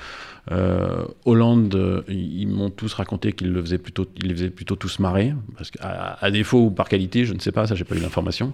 Euh, 0.50 1.04
Hollande, 1.25 1.73
euh, 1.76 2.02
ils 2.09 2.49
m'ont 2.49 2.71
tous 2.71 2.92
raconté 2.95 3.33
qu'ils 3.33 3.52
le 3.52 3.62
faisaient 3.62 3.78
plutôt, 3.78 4.07
ils 4.16 4.26
les 4.26 4.35
faisaient 4.35 4.50
plutôt 4.50 4.75
tous 4.75 4.99
marrer, 4.99 5.35
parce 5.57 5.71
à 5.81 6.31
défaut 6.33 6.64
ou 6.64 6.71
par 6.71 6.88
qualité, 6.88 7.25
je 7.25 7.33
ne 7.33 7.38
sais 7.38 7.52
pas, 7.52 7.69
ça 7.69 7.76
j'ai 7.76 7.85
pas 7.85 7.95
eu 7.95 8.00
l'information. 8.00 8.52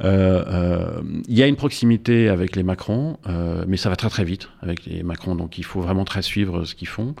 Il 0.00 0.04
y 1.28 1.42
a 1.42 1.46
une 1.46 1.54
proximité 1.54 2.28
avec 2.28 2.56
les 2.56 2.64
Macron, 2.64 3.18
mais 3.68 3.76
ça 3.76 3.88
va 3.88 3.94
très 3.94 4.08
très 4.08 4.24
vite 4.24 4.48
avec 4.62 4.84
les 4.86 5.04
Macron, 5.04 5.36
donc 5.36 5.58
il 5.58 5.64
faut 5.64 5.80
vraiment 5.80 6.04
très 6.04 6.22
suivre 6.22 6.64
ce 6.64 6.74
qu'ils 6.74 6.88
font. 6.88 7.14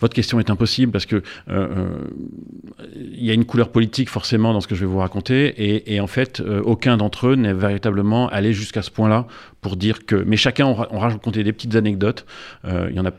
votre 0.00 0.14
question 0.14 0.38
est 0.38 0.50
impossible 0.50 0.92
parce 0.92 1.06
que 1.06 1.22
il 1.48 3.24
y 3.24 3.30
a 3.30 3.34
une 3.34 3.46
couleur 3.46 3.70
politique 3.70 4.10
forcément 4.10 4.52
dans 4.52 4.60
ce 4.60 4.68
que 4.68 4.74
je 4.74 4.80
vais 4.80 4.86
vous 4.86 4.98
raconter, 4.98 5.94
et 5.94 5.98
en 6.00 6.06
fait, 6.06 6.17
aucun 6.64 6.96
d'entre 6.96 7.28
eux 7.28 7.34
n'est 7.34 7.52
véritablement 7.52 8.28
allé 8.28 8.52
jusqu'à 8.52 8.82
ce 8.82 8.90
point-là 8.90 9.26
pour 9.60 9.76
dire 9.76 10.06
que. 10.06 10.16
Mais 10.16 10.36
chacun, 10.36 10.66
on, 10.66 10.86
on 10.90 10.98
raconté 10.98 11.44
des 11.44 11.52
petites 11.52 11.76
anecdotes. 11.76 12.26
Euh, 12.64 12.88
il 12.90 12.96
y 12.96 13.00
en 13.00 13.06
a 13.06 13.12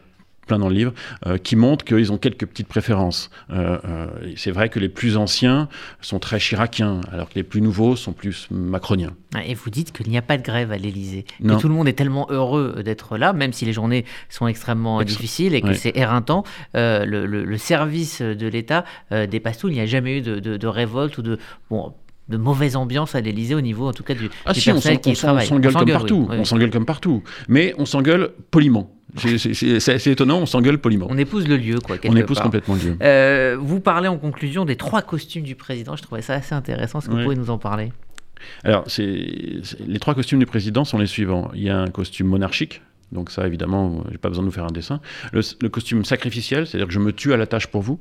plein 0.47 0.57
dans 0.57 0.67
le 0.67 0.73
livre, 0.73 0.93
euh, 1.27 1.37
qui 1.37 1.55
montrent 1.55 1.85
qu'ils 1.85 2.11
ont 2.11 2.17
quelques 2.17 2.47
petites 2.47 2.67
préférences. 2.67 3.29
Euh, 3.51 4.07
c'est 4.35 4.49
vrai 4.49 4.69
que 4.69 4.79
les 4.79 4.89
plus 4.89 5.15
anciens 5.15 5.69
sont 6.01 6.17
très 6.17 6.39
chiraciens, 6.39 7.01
alors 7.11 7.29
que 7.29 7.35
les 7.35 7.43
plus 7.43 7.61
nouveaux 7.61 7.95
sont 7.95 8.13
plus 8.13 8.47
macroniens. 8.49 9.13
Ah, 9.35 9.45
et 9.45 9.53
vous 9.53 9.69
dites 9.69 9.91
qu'il 9.91 10.09
n'y 10.09 10.17
a 10.17 10.23
pas 10.23 10.39
de 10.39 10.43
grève 10.43 10.71
à 10.71 10.77
l'Élysée, 10.77 11.25
que 11.39 11.53
tout 11.59 11.67
le 11.67 11.75
monde 11.75 11.87
est 11.87 11.93
tellement 11.93 12.25
heureux 12.31 12.81
d'être 12.83 13.15
là, 13.19 13.31
même 13.31 13.53
si 13.53 13.63
les 13.65 13.73
journées 13.73 14.05
sont 14.27 14.47
extrêmement 14.47 15.03
difficiles 15.03 15.53
et 15.53 15.61
que 15.61 15.73
c'est 15.73 15.95
éreintant. 15.95 16.43
Le, 16.73 17.57
service 17.57 18.23
de 18.23 18.47
l'État 18.47 18.85
dépasse 19.11 19.59
tout. 19.59 19.67
Il 19.67 19.75
n'y 19.75 19.81
a 19.81 19.85
jamais 19.85 20.17
eu 20.17 20.21
de, 20.21 20.39
de 20.39 20.67
révolte 20.67 21.19
ou 21.19 21.21
de... 21.21 21.37
Bon, 21.69 21.93
de 22.29 22.37
mauvaise 22.37 22.75
ambiance 22.75 23.15
à 23.15 23.21
l'Élysée 23.21 23.55
au 23.55 23.61
niveau 23.61 23.87
en 23.87 23.93
tout 23.93 24.03
cas 24.03 24.13
du, 24.13 24.29
ah 24.45 24.53
si, 24.53 24.63
personnel 24.65 24.97
on 24.97 25.01
qui. 25.01 25.25
On 25.25 25.39
s'engueule 25.41 25.73
comme 25.73 25.85
partout, 25.85 26.27
on 26.29 26.45
s'engueule 26.45 26.71
comme 26.71 26.85
partout, 26.85 27.23
mais 27.47 27.73
on 27.77 27.85
s'engueule 27.85 28.31
poliment. 28.51 28.91
C'est 29.15 30.07
étonnant, 30.07 30.37
on 30.37 30.45
s'engueule 30.45 30.77
poliment. 30.77 31.07
On 31.09 31.17
épouse 31.17 31.47
le 31.47 31.57
lieu, 31.57 31.79
quoi. 31.79 31.97
On 32.07 32.15
épouse 32.15 32.39
complètement 32.39 32.75
le 32.75 32.91
lieu. 32.91 32.97
Euh, 33.01 33.57
vous 33.59 33.79
parlez 33.79 34.07
en 34.07 34.17
conclusion 34.17 34.65
des 34.65 34.75
trois 34.75 35.01
costumes 35.01 35.43
du 35.43 35.55
président. 35.55 35.95
Je 35.95 36.03
trouvais 36.03 36.21
ça 36.21 36.35
assez 36.35 36.53
intéressant. 36.53 36.99
Est-ce 36.99 37.09
que 37.09 37.15
vous 37.15 37.23
pouvez 37.23 37.35
nous 37.35 37.49
en 37.49 37.57
parler? 37.57 37.91
Alors, 38.63 38.85
les 38.97 39.99
trois 39.99 40.13
costumes 40.13 40.39
du 40.39 40.45
président 40.45 40.85
sont 40.85 40.97
les 40.97 41.07
suivants. 41.07 41.49
Il 41.55 41.63
y 41.63 41.69
a 41.69 41.77
un 41.77 41.89
costume 41.89 42.27
monarchique, 42.27 42.81
donc 43.11 43.31
ça, 43.31 43.47
évidemment, 43.47 44.03
j'ai 44.11 44.19
pas 44.19 44.29
besoin 44.29 44.43
de 44.43 44.47
nous 44.47 44.53
faire 44.53 44.65
un 44.65 44.71
dessin. 44.71 45.01
Le, 45.31 45.67
costume 45.69 46.05
sacrificiel, 46.05 46.67
c'est-à-dire 46.67 46.87
que 46.87 46.93
je 46.93 46.99
me 46.99 47.11
tue 47.11 47.33
à 47.33 47.37
la 47.37 47.47
tâche 47.47 47.67
pour 47.67 47.81
vous. 47.81 47.99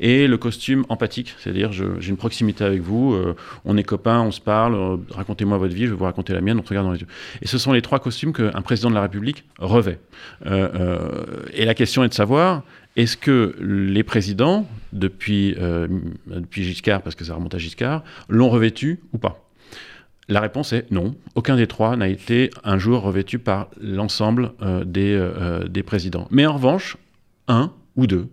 Et 0.00 0.26
le 0.26 0.38
costume 0.38 0.84
empathique, 0.88 1.34
c'est-à-dire 1.38 1.72
j'ai 1.72 2.08
une 2.08 2.16
proximité 2.16 2.64
avec 2.64 2.80
vous, 2.80 3.14
euh, 3.14 3.36
on 3.64 3.76
est 3.76 3.82
copains, 3.82 4.20
on 4.20 4.30
se 4.30 4.40
parle, 4.40 4.74
euh, 4.74 4.96
racontez-moi 5.10 5.58
votre 5.58 5.74
vie, 5.74 5.84
je 5.84 5.90
vais 5.90 5.96
vous 5.96 6.04
raconter 6.04 6.32
la 6.32 6.40
mienne, 6.40 6.58
on 6.58 6.64
se 6.64 6.68
regarde 6.70 6.86
dans 6.86 6.92
les 6.92 7.00
yeux. 7.00 7.06
Et 7.42 7.46
ce 7.46 7.58
sont 7.58 7.72
les 7.72 7.82
trois 7.82 7.98
costumes 7.98 8.32
qu'un 8.32 8.62
président 8.62 8.88
de 8.88 8.94
la 8.94 9.02
République 9.02 9.44
revêt. 9.58 9.98
Euh, 10.46 11.42
et 11.52 11.64
la 11.66 11.74
question 11.74 12.02
est 12.04 12.08
de 12.08 12.14
savoir, 12.14 12.62
est-ce 12.96 13.18
que 13.18 13.56
les 13.60 14.04
présidents, 14.04 14.66
depuis, 14.92 15.54
depuis 16.26 16.64
Giscard, 16.64 17.02
parce 17.02 17.14
que 17.14 17.24
ça 17.24 17.34
remonte 17.34 17.54
à 17.54 17.58
Giscard, 17.58 18.02
l'ont 18.30 18.48
revêtu 18.48 19.00
ou 19.12 19.18
pas? 19.18 19.45
La 20.28 20.40
réponse 20.40 20.72
est 20.72 20.90
non. 20.90 21.14
Aucun 21.34 21.56
des 21.56 21.66
trois 21.66 21.96
n'a 21.96 22.08
été 22.08 22.50
un 22.64 22.78
jour 22.78 23.02
revêtu 23.02 23.38
par 23.38 23.68
l'ensemble 23.80 24.52
euh, 24.62 24.84
des, 24.84 25.12
euh, 25.12 25.32
euh, 25.40 25.68
des 25.68 25.82
présidents. 25.82 26.26
Mais 26.30 26.46
en 26.46 26.54
revanche, 26.54 26.96
un 27.48 27.72
ou 27.96 28.06
deux. 28.06 28.28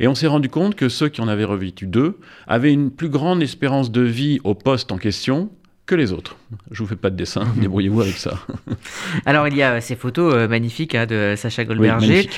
Et 0.00 0.08
on 0.08 0.14
s'est 0.14 0.26
rendu 0.26 0.48
compte 0.48 0.74
que 0.74 0.88
ceux 0.88 1.08
qui 1.08 1.20
en 1.20 1.28
avaient 1.28 1.44
revêtu 1.44 1.86
deux 1.86 2.18
avaient 2.46 2.72
une 2.72 2.90
plus 2.90 3.10
grande 3.10 3.42
espérance 3.42 3.90
de 3.90 4.00
vie 4.00 4.40
au 4.44 4.54
poste 4.54 4.90
en 4.90 4.96
question 4.96 5.50
que 5.84 5.94
les 5.94 6.12
autres. 6.12 6.36
Je 6.70 6.82
vous 6.82 6.88
fais 6.88 6.96
pas 6.96 7.10
de 7.10 7.16
dessin, 7.16 7.44
débrouillez-vous 7.56 8.00
avec 8.00 8.16
ça. 8.16 8.38
Alors 9.26 9.46
il 9.46 9.54
y 9.54 9.62
a 9.62 9.82
ces 9.82 9.96
photos 9.96 10.48
magnifiques 10.48 10.94
hein, 10.94 11.04
de 11.04 11.34
Sacha 11.36 11.66
Goldberger, 11.66 12.30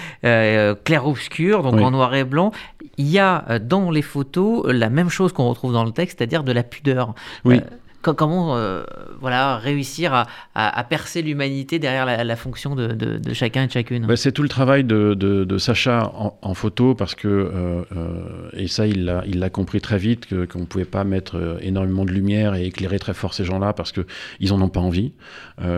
clair-obscur, 0.85 1.63
donc 1.63 1.75
en 1.75 1.93
noir 1.93 2.13
et 2.17 2.25
blanc. 2.25 2.51
Il 2.99 3.07
y 3.07 3.21
a 3.21 3.61
dans 3.61 3.93
les 3.93 4.03
photos 4.03 4.67
la 4.67 4.91
même 4.91 5.11
chose 5.11 5.33
qu'on 5.33 5.49
retrouve 5.49 5.73
dans 5.73 5.85
le 5.85 5.93
texte, 5.93 6.19
c'est-à-dire 6.19 6.43
de 6.43 6.51
la 6.51 6.65
pudeur. 6.65 7.15
Oui 7.45 7.61
comment 8.13 8.57
euh, 8.57 8.85
voilà, 9.21 9.57
réussir 9.57 10.27
à, 10.55 10.85
percer 10.85 11.23
l'humanité 11.23 11.79
derrière 11.79 12.25
la, 12.25 12.37
fonction 12.37 12.75
de, 12.75 13.21
chacun 13.33 13.65
et 13.65 13.67
de 13.67 13.73
chacune? 13.73 14.07
Bah, 14.07 14.17
C'est 14.17 14.33
tout 14.33 14.43
le 14.43 14.49
travail 14.49 14.85
de, 14.85 15.59
Sacha 15.59 16.13
en, 16.43 16.55
photo, 16.55 16.95
parce 16.95 17.15
que, 17.15 17.29
euh, 17.29 17.83
euh, 17.97 18.51
et 18.53 18.69
ça 18.69 18.87
il 18.87 19.05
l'a 19.05 19.51
compris 19.51 19.81
très 19.81 19.99
vite, 19.99 20.29
qu'on 20.49 20.61
ne 20.61 20.65
pouvait 20.65 20.85
pas 20.85 21.05
mettre 21.05 21.59
énormément 21.61 22.05
de 22.05 22.11
lumière 22.11 22.55
et 22.55 22.67
éclairer 22.67 22.99
très 22.99 23.15
fort 23.15 23.35
ces 23.35 23.45
gens-là, 23.45 23.73
parce 23.73 23.93
qu'ils 23.93 24.51
n'en 24.51 24.61
ont 24.61 24.69
pas 24.69 24.81
envie, 24.81 25.13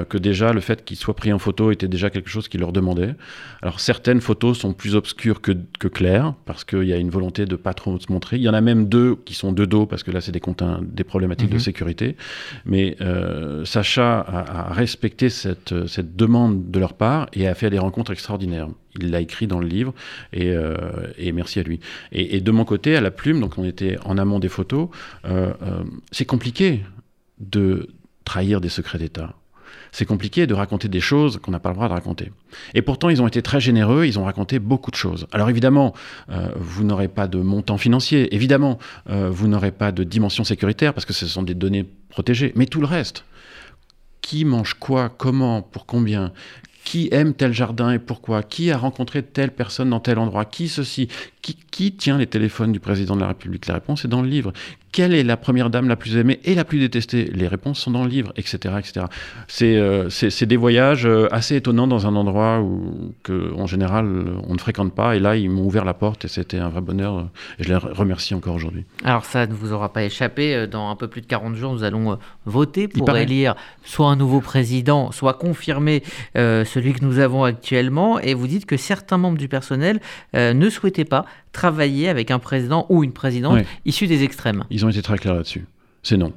que 0.08 0.18
déjà 0.18 0.52
le 0.52 0.61
fait 0.61 0.85
qu'ils 0.85 0.97
soient 0.97 1.16
pris 1.16 1.32
en 1.32 1.38
photo 1.38 1.70
était 1.70 1.88
déjà 1.88 2.11
quelque 2.11 2.30
chose 2.30 2.49
qui 2.49 2.58
leur 2.58 2.73
demandait. 2.73 3.14
Alors 3.62 3.80
certaines 3.80 4.20
photos 4.20 4.58
sont 4.58 4.73
plus 4.73 4.94
obscures 4.94 5.40
que, 5.40 5.52
claires, 5.88 6.35
parce 6.44 6.64
qu'il 6.64 6.85
y 6.85 6.92
a 6.92 6.97
une 6.97 7.11
volonté 7.11 7.47
de 7.47 7.56
pas 7.56 7.75
trop 7.75 7.99
se 7.99 8.12
montrer. 8.12 8.37
Il 8.37 8.42
y 8.42 8.49
en 8.49 8.54
a 8.54 8.61
même 8.61 8.88
deux 8.88 9.16
qui 9.25 9.35
sont 9.35 9.52
de 9.52 9.64
dos, 9.64 9.87
parce 9.87 10.02
que 10.02 10.11
là 10.11 10.20
c'est 10.20 10.32
des, 10.32 10.42
des 10.82 11.04
problématiques 11.04 11.50
de 11.50 11.54
mhm. 11.54 11.61
sécurité. 11.61 12.16
Mais 12.64 12.96
euh, 13.00 13.64
Sacha 13.64 14.20
a, 14.20 14.72
respecté 14.72 15.30
cette, 15.30 15.87
cette, 15.87 16.16
demande 16.16 16.70
de 16.70 16.78
leur 16.78 16.94
part 16.94 17.28
et 17.32 17.46
a 17.46 17.54
fait 17.54 17.70
des 17.70 17.78
rencontres 17.78 18.12
extraordinaires. 18.12 18.68
Il 19.00 19.10
l'a 19.10 19.20
écrit 19.20 19.46
dans 19.46 19.60
le 19.60 19.66
livre 19.66 19.94
et, 20.32 20.50
euh, 20.50 20.75
et 21.16 21.32
merci 21.32 21.60
à 21.60 21.62
lui. 21.62 21.80
Et, 22.12 22.37
et, 22.37 22.40
de 22.40 22.50
mon 22.50 22.64
côté, 22.64 22.96
à 22.96 23.00
la 23.00 23.10
plume, 23.10 23.40
donc 23.40 23.58
on 23.58 23.64
était 23.64 23.96
en 24.04 24.18
amont 24.18 24.38
des 24.38 24.48
photos, 24.48 24.88
euh, 25.25 25.52
c'est 26.10 26.25
compliqué 26.25 26.82
de 27.38 27.88
trahir 28.25 28.60
des 28.60 28.68
secrets 28.68 28.98
d'État 28.98 29.34
c'est 29.92 30.04
compliqué 30.04 30.47
de 30.47 30.54
raconter 30.54 30.88
des 30.88 31.00
choses 31.00 31.38
qu'on 31.42 31.50
n'a 31.50 31.59
pas 31.59 31.71
le 31.71 31.75
droit 31.75 31.88
de 31.88 31.92
raconter. 31.92 32.33
Et 32.75 32.83
pourtant, 32.83 33.09
ils 33.09 33.23
ont 33.23 33.26
été 33.26 33.42
très 33.42 33.61
généreux, 33.61 34.07
ils 34.07 34.18
ont 34.18 34.25
raconté 34.25 34.59
beaucoup 34.59 34.90
de 34.90 34.97
choses. 34.97 35.26
Alors 35.33 35.50
évidemment, 35.50 35.95
euh, 36.30 36.49
vous 36.57 36.85
n'aurez 36.85 37.09
pas 37.09 37.26
de 37.26 37.38
montant 37.38 37.78
financier, 37.78 38.35
évidemment, 38.35 38.78
euh, 39.11 39.30
vous 39.30 39.49
n'aurez 39.49 39.73
pas 39.73 39.92
de 39.92 40.04
dimension 40.04 40.45
sécuritaire, 40.45 40.95
parce 40.95 41.04
que 41.04 41.12
ce 41.12 41.26
sont 41.26 41.42
des 41.42 41.54
données 41.54 41.87
protégées, 42.09 42.52
mais 42.57 42.66
tout 42.66 42.80
le 42.80 42.87
reste. 42.87 43.25
Qui 44.21 44.45
mange 44.45 44.75
quoi, 44.75 45.09
comment, 45.09 45.62
pour 45.62 45.87
combien 45.87 46.33
qui 46.85 47.11
aime 47.12 47.35
tel 47.35 47.52
jardin 47.52 47.90
et 47.90 47.99
pourquoi, 47.99 48.42
qui 48.42 48.71
a 48.71 48.78
rencontré 48.78 49.23
telle 49.23 49.50
personne 49.50 49.90
dans 49.90 50.00
tel 50.00 50.18
endroit, 50.18 50.47
qui 50.47 50.68
ceci, 50.68 51.09
qui, 51.42 51.54
qui 51.71 51.92
tient 51.92 52.16
les 52.16 52.26
téléphones 52.26 52.73
du 52.73 52.80
président 52.80 53.14
de 53.14 53.21
la 53.21 53.28
République? 53.28 53.66
La 53.66 53.75
réponse 53.75 54.07
est 54.07 54.09
dans 54.09 54.23
le 54.23 54.28
livre. 54.28 54.54
Quelle 54.92 55.14
est 55.14 55.23
la 55.23 55.37
première 55.37 55.71
dame 55.71 55.88
la 55.88 55.97
plus 55.97 56.16
aimée 56.16 56.40
et 56.45 56.54
la 56.54 56.64
plus 56.64 56.78
détestée? 56.78 57.25
Les 57.35 57.47
réponses 57.47 57.78
sont 57.78 57.90
dans 57.90 58.04
le 58.04 58.09
livre, 58.09 58.33
etc. 58.37 58.75
etc. 58.78 59.07
Euh, 59.62 60.09
c'est 60.09 60.47
des 60.47 60.57
voyages 60.57 61.07
euh, 61.07 61.28
assez 61.33 61.57
étonnants 61.57 61.87
dans 61.87 62.07
un 62.07 62.16
endroit 62.16 62.61
où, 62.61 63.12
que, 63.23 63.52
en 63.54 63.66
général, 63.66 64.07
on 64.47 64.54
ne 64.54 64.59
fréquente 64.59 64.95
pas. 64.95 65.16
Et 65.16 65.18
là, 65.18 65.37
ils 65.37 65.50
m'ont 65.50 65.64
ouvert 65.64 65.85
la 65.85 65.95
porte 65.95 66.25
et 66.25 66.28
c'était 66.28 66.59
un 66.59 66.68
vrai 66.68 66.80
bonheur. 66.80 67.28
Et 67.59 67.64
je 67.64 67.68
les 67.68 67.76
remercie 67.76 68.35
encore 68.35 68.54
aujourd'hui. 68.54 68.85
Alors, 69.04 69.25
ça 69.25 69.47
ne 69.47 69.52
vous 69.52 69.73
aura 69.73 69.92
pas 69.92 70.04
échappé. 70.04 70.54
Euh, 70.54 70.66
dans 70.66 70.90
un 70.90 70.97
peu 70.97 71.09
plus 71.09 71.21
de 71.21 71.26
40 71.26 71.54
jours, 71.54 71.73
nous 71.73 71.85
allons 71.85 72.18
voter 72.47 72.88
pour 72.88 73.14
élire 73.16 73.54
soit 73.85 74.09
un 74.09 74.16
nouveau 74.16 74.40
président, 74.40 75.12
soit 75.12 75.35
confirmer 75.35 76.02
celui 76.35 76.92
que 76.92 77.04
nous 77.04 77.18
avons 77.18 77.45
actuellement. 77.45 78.18
Et 78.18 78.35
vous 78.35 78.47
dites 78.47 78.66
que 78.66 78.76
certains 78.76 79.18
membres 79.18 79.38
du 79.38 79.49
personnel 79.49 80.00
ne 80.35 80.71
souhaitaient 80.71 81.04
pas 81.04 81.25
travailler 81.58 82.08
avec 82.08 82.30
un 82.30 82.38
président 82.38 82.86
ou 82.88 83.02
une 83.02 83.12
présidente 83.12 83.64
issue 83.84 84.06
des 84.06 84.22
extrêmes. 84.22 84.64
Ils 84.70 84.84
ont 84.86 84.88
été 84.88 85.02
très 85.02 85.18
clairs 85.18 85.34
là-dessus. 85.34 85.66
C'est 86.04 86.16
non. 86.16 86.32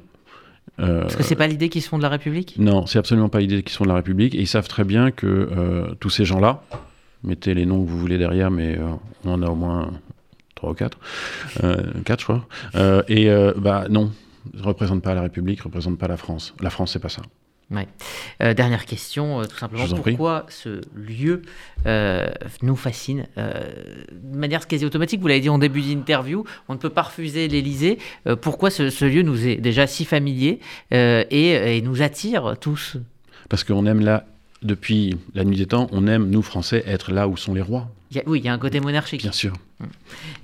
Euh, 0.80 1.02
Parce 1.02 1.14
que 1.14 1.22
c'est 1.22 1.36
pas 1.36 1.46
l'idée 1.46 1.68
qu'ils 1.68 1.82
se 1.82 1.88
font 1.88 1.98
de 1.98 2.02
la 2.02 2.08
République? 2.08 2.56
Non, 2.58 2.86
c'est 2.86 2.98
absolument 2.98 3.28
pas 3.28 3.38
l'idée 3.38 3.62
qu'ils 3.62 3.70
se 3.70 3.76
font 3.76 3.84
de 3.84 3.90
la 3.90 3.94
République. 3.94 4.34
Et 4.34 4.40
ils 4.40 4.48
savent 4.48 4.66
très 4.66 4.82
bien 4.82 5.12
que 5.12 5.26
euh, 5.26 5.94
tous 6.00 6.10
ces 6.10 6.24
gens-là, 6.24 6.62
mettez 7.22 7.54
les 7.54 7.66
noms 7.66 7.84
que 7.84 7.88
vous 7.88 7.98
voulez 7.98 8.18
derrière, 8.18 8.50
mais 8.50 8.76
euh, 8.76 8.94
on 9.24 9.34
en 9.34 9.42
a 9.42 9.46
au 9.46 9.54
moins 9.54 9.92
trois 10.56 10.70
ou 10.70 10.74
quatre, 10.74 10.98
quatre 12.04 12.20
je 12.20 12.24
crois. 12.24 12.46
et 13.08 13.28
bah 13.56 13.86
non, 13.90 14.10
ne 14.54 14.62
représentent 14.62 15.02
pas 15.02 15.14
la 15.14 15.22
République, 15.22 15.60
ne 15.60 15.64
représentent 15.64 15.98
pas 15.98 16.08
la 16.08 16.16
France. 16.16 16.54
La 16.60 16.70
France, 16.70 16.92
c'est 16.92 17.02
pas 17.06 17.08
ça. 17.08 17.22
Euh, 18.42 18.54
dernière 18.54 18.86
question, 18.86 19.40
euh, 19.40 19.44
tout 19.44 19.56
simplement, 19.56 19.86
pourquoi 19.88 20.46
ce 20.48 20.80
lieu 20.94 21.42
euh, 21.86 22.28
nous 22.62 22.76
fascine 22.76 23.26
De 23.36 24.36
manière 24.36 24.66
quasi 24.66 24.84
automatique, 24.84 25.20
vous 25.20 25.28
l'avez 25.28 25.40
dit 25.40 25.48
en 25.48 25.58
début 25.58 25.82
d'interview, 25.82 26.44
on 26.68 26.74
ne 26.74 26.78
peut 26.78 26.90
pas 26.90 27.02
refuser 27.02 27.48
l'Elysée. 27.48 27.98
pourquoi 28.40 28.70
ce, 28.70 29.04
lieu 29.04 29.22
nous 29.22 29.46
est 29.46 29.56
déjà 29.56 29.86
si 29.86 30.04
familier 30.04 30.60
et, 30.90 31.76
et, 31.76 31.82
nous 31.82 32.02
attire 32.02 32.56
tous? 32.60 32.96
Parce 33.48 33.64
qu'on 33.64 33.86
aime 33.86 34.00
là, 34.00 34.26
depuis 34.62 35.16
la 35.34 35.44
nuit 35.44 35.56
des 35.56 35.66
temps, 35.66 35.88
on 35.92 36.06
aime, 36.06 36.30
nous 36.30 36.42
Français, 36.42 36.84
être 36.86 37.12
là 37.12 37.28
où 37.28 37.36
sont 37.36 37.54
les 37.54 37.62
rois 37.62 37.88
oui, 38.26 38.40
il 38.40 38.44
y 38.44 38.48
a 38.48 38.52
un 38.52 38.58
côté 38.58 38.80
monarchique. 38.80 39.22
Bien 39.22 39.32
sûr. 39.32 39.54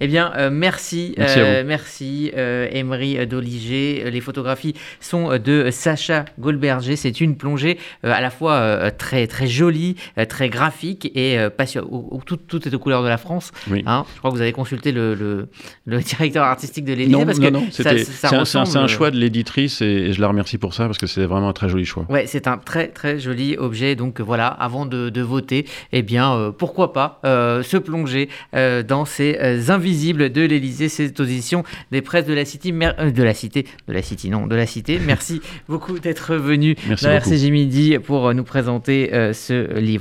Eh 0.01 0.07
bien, 0.07 0.33
euh, 0.37 0.51
merci, 0.51 1.15
merci, 1.17 1.41
euh, 1.41 1.65
merci 1.67 2.31
euh, 2.37 2.69
Emery 2.71 3.27
Doliger. 3.27 4.11
Les 4.11 4.21
photographies 4.21 4.75
sont 5.01 5.39
de 5.39 5.71
Sacha 5.71 6.25
Goldberger. 6.39 6.97
C'est 6.97 7.21
une 7.21 7.37
plongée 7.37 7.79
à 8.03 8.21
la 8.21 8.31
fois 8.31 8.91
très 8.93 9.27
très 9.27 9.47
jolie, 9.47 9.97
très 10.29 10.49
graphique 10.49 11.11
et 11.15 11.39
passionnante. 11.57 12.25
Tout, 12.27 12.37
tout, 12.37 12.69
est 12.69 12.75
aux 12.75 12.79
couleurs 12.79 13.03
de 13.03 13.09
la 13.09 13.17
France. 13.17 13.53
Oui. 13.71 13.83
Hein. 13.87 14.05
je 14.15 14.19
crois 14.19 14.31
que 14.31 14.37
vous 14.37 14.43
avez 14.43 14.53
consulté 14.53 14.93
le, 14.93 15.15
le, 15.15 15.99
directeur 15.99 16.45
artistique 16.45 16.85
de 16.85 16.93
l'Élysée 16.93 17.25
parce 17.25 17.39
non, 17.39 17.47
que 17.47 17.53
non. 17.53 18.45
c'est 18.45 18.79
un, 18.79 18.87
choix 18.87 19.11
de 19.11 19.17
l'éditrice 19.17 19.81
et, 19.81 20.13
je 20.13 20.21
la 20.21 20.29
remercie 20.29 20.59
pour 20.59 20.75
ça 20.75 20.87
parce 20.87 20.99
que 20.99 21.07
c'est 21.07 21.27
vraiment 21.27 21.49
un 21.49 21.53
très 21.53 21.69
joli 21.69 21.85
choix. 21.85 22.07
Ouais, 22.09 22.27
c'est 22.27 22.47
un 22.47 22.59
très 22.59 22.89
très 22.89 23.19
joli 23.19 23.57
objet. 23.57 23.97
Donc 23.97 24.21
voilà, 24.21 24.47
avant 24.47 24.87
de, 24.87 25.09
de 25.09 25.23
voter, 25.23 25.67
eh 25.93 26.03
bien 26.03 26.53
pourquoi 26.57 26.93
pas 26.93 27.21
se 27.63 27.77
plonger 27.77 28.29
euh, 28.55 28.83
dans 28.83 29.05
ces 29.05 29.39
euh, 29.41 29.61
invisibles 29.69 30.31
de 30.31 30.43
l'Elysée, 30.43 30.89
cette 30.89 31.19
audition 31.21 31.65
des 31.91 32.03
presses 32.03 32.27
de 32.27 32.35
la 32.35 32.45
City, 32.45 32.73
euh, 32.73 33.11
de 33.11 33.23
la 33.23 33.35
Cité, 33.35 33.67
de 33.87 33.93
la 33.93 34.03
City, 34.03 34.31
non, 34.31 34.47
de 34.47 34.55
la 34.55 34.67
Cité. 34.67 34.99
Merci 35.05 35.41
beaucoup 35.69 35.99
d'être 35.99 36.35
venu 36.37 36.77
Merci 36.89 37.05
dans 37.05 37.11
RCG 37.11 37.51
Midi 37.51 37.99
pour 37.99 38.33
nous 38.35 38.45
présenter 38.45 39.11
ce 39.33 39.79
livre. 39.79 39.97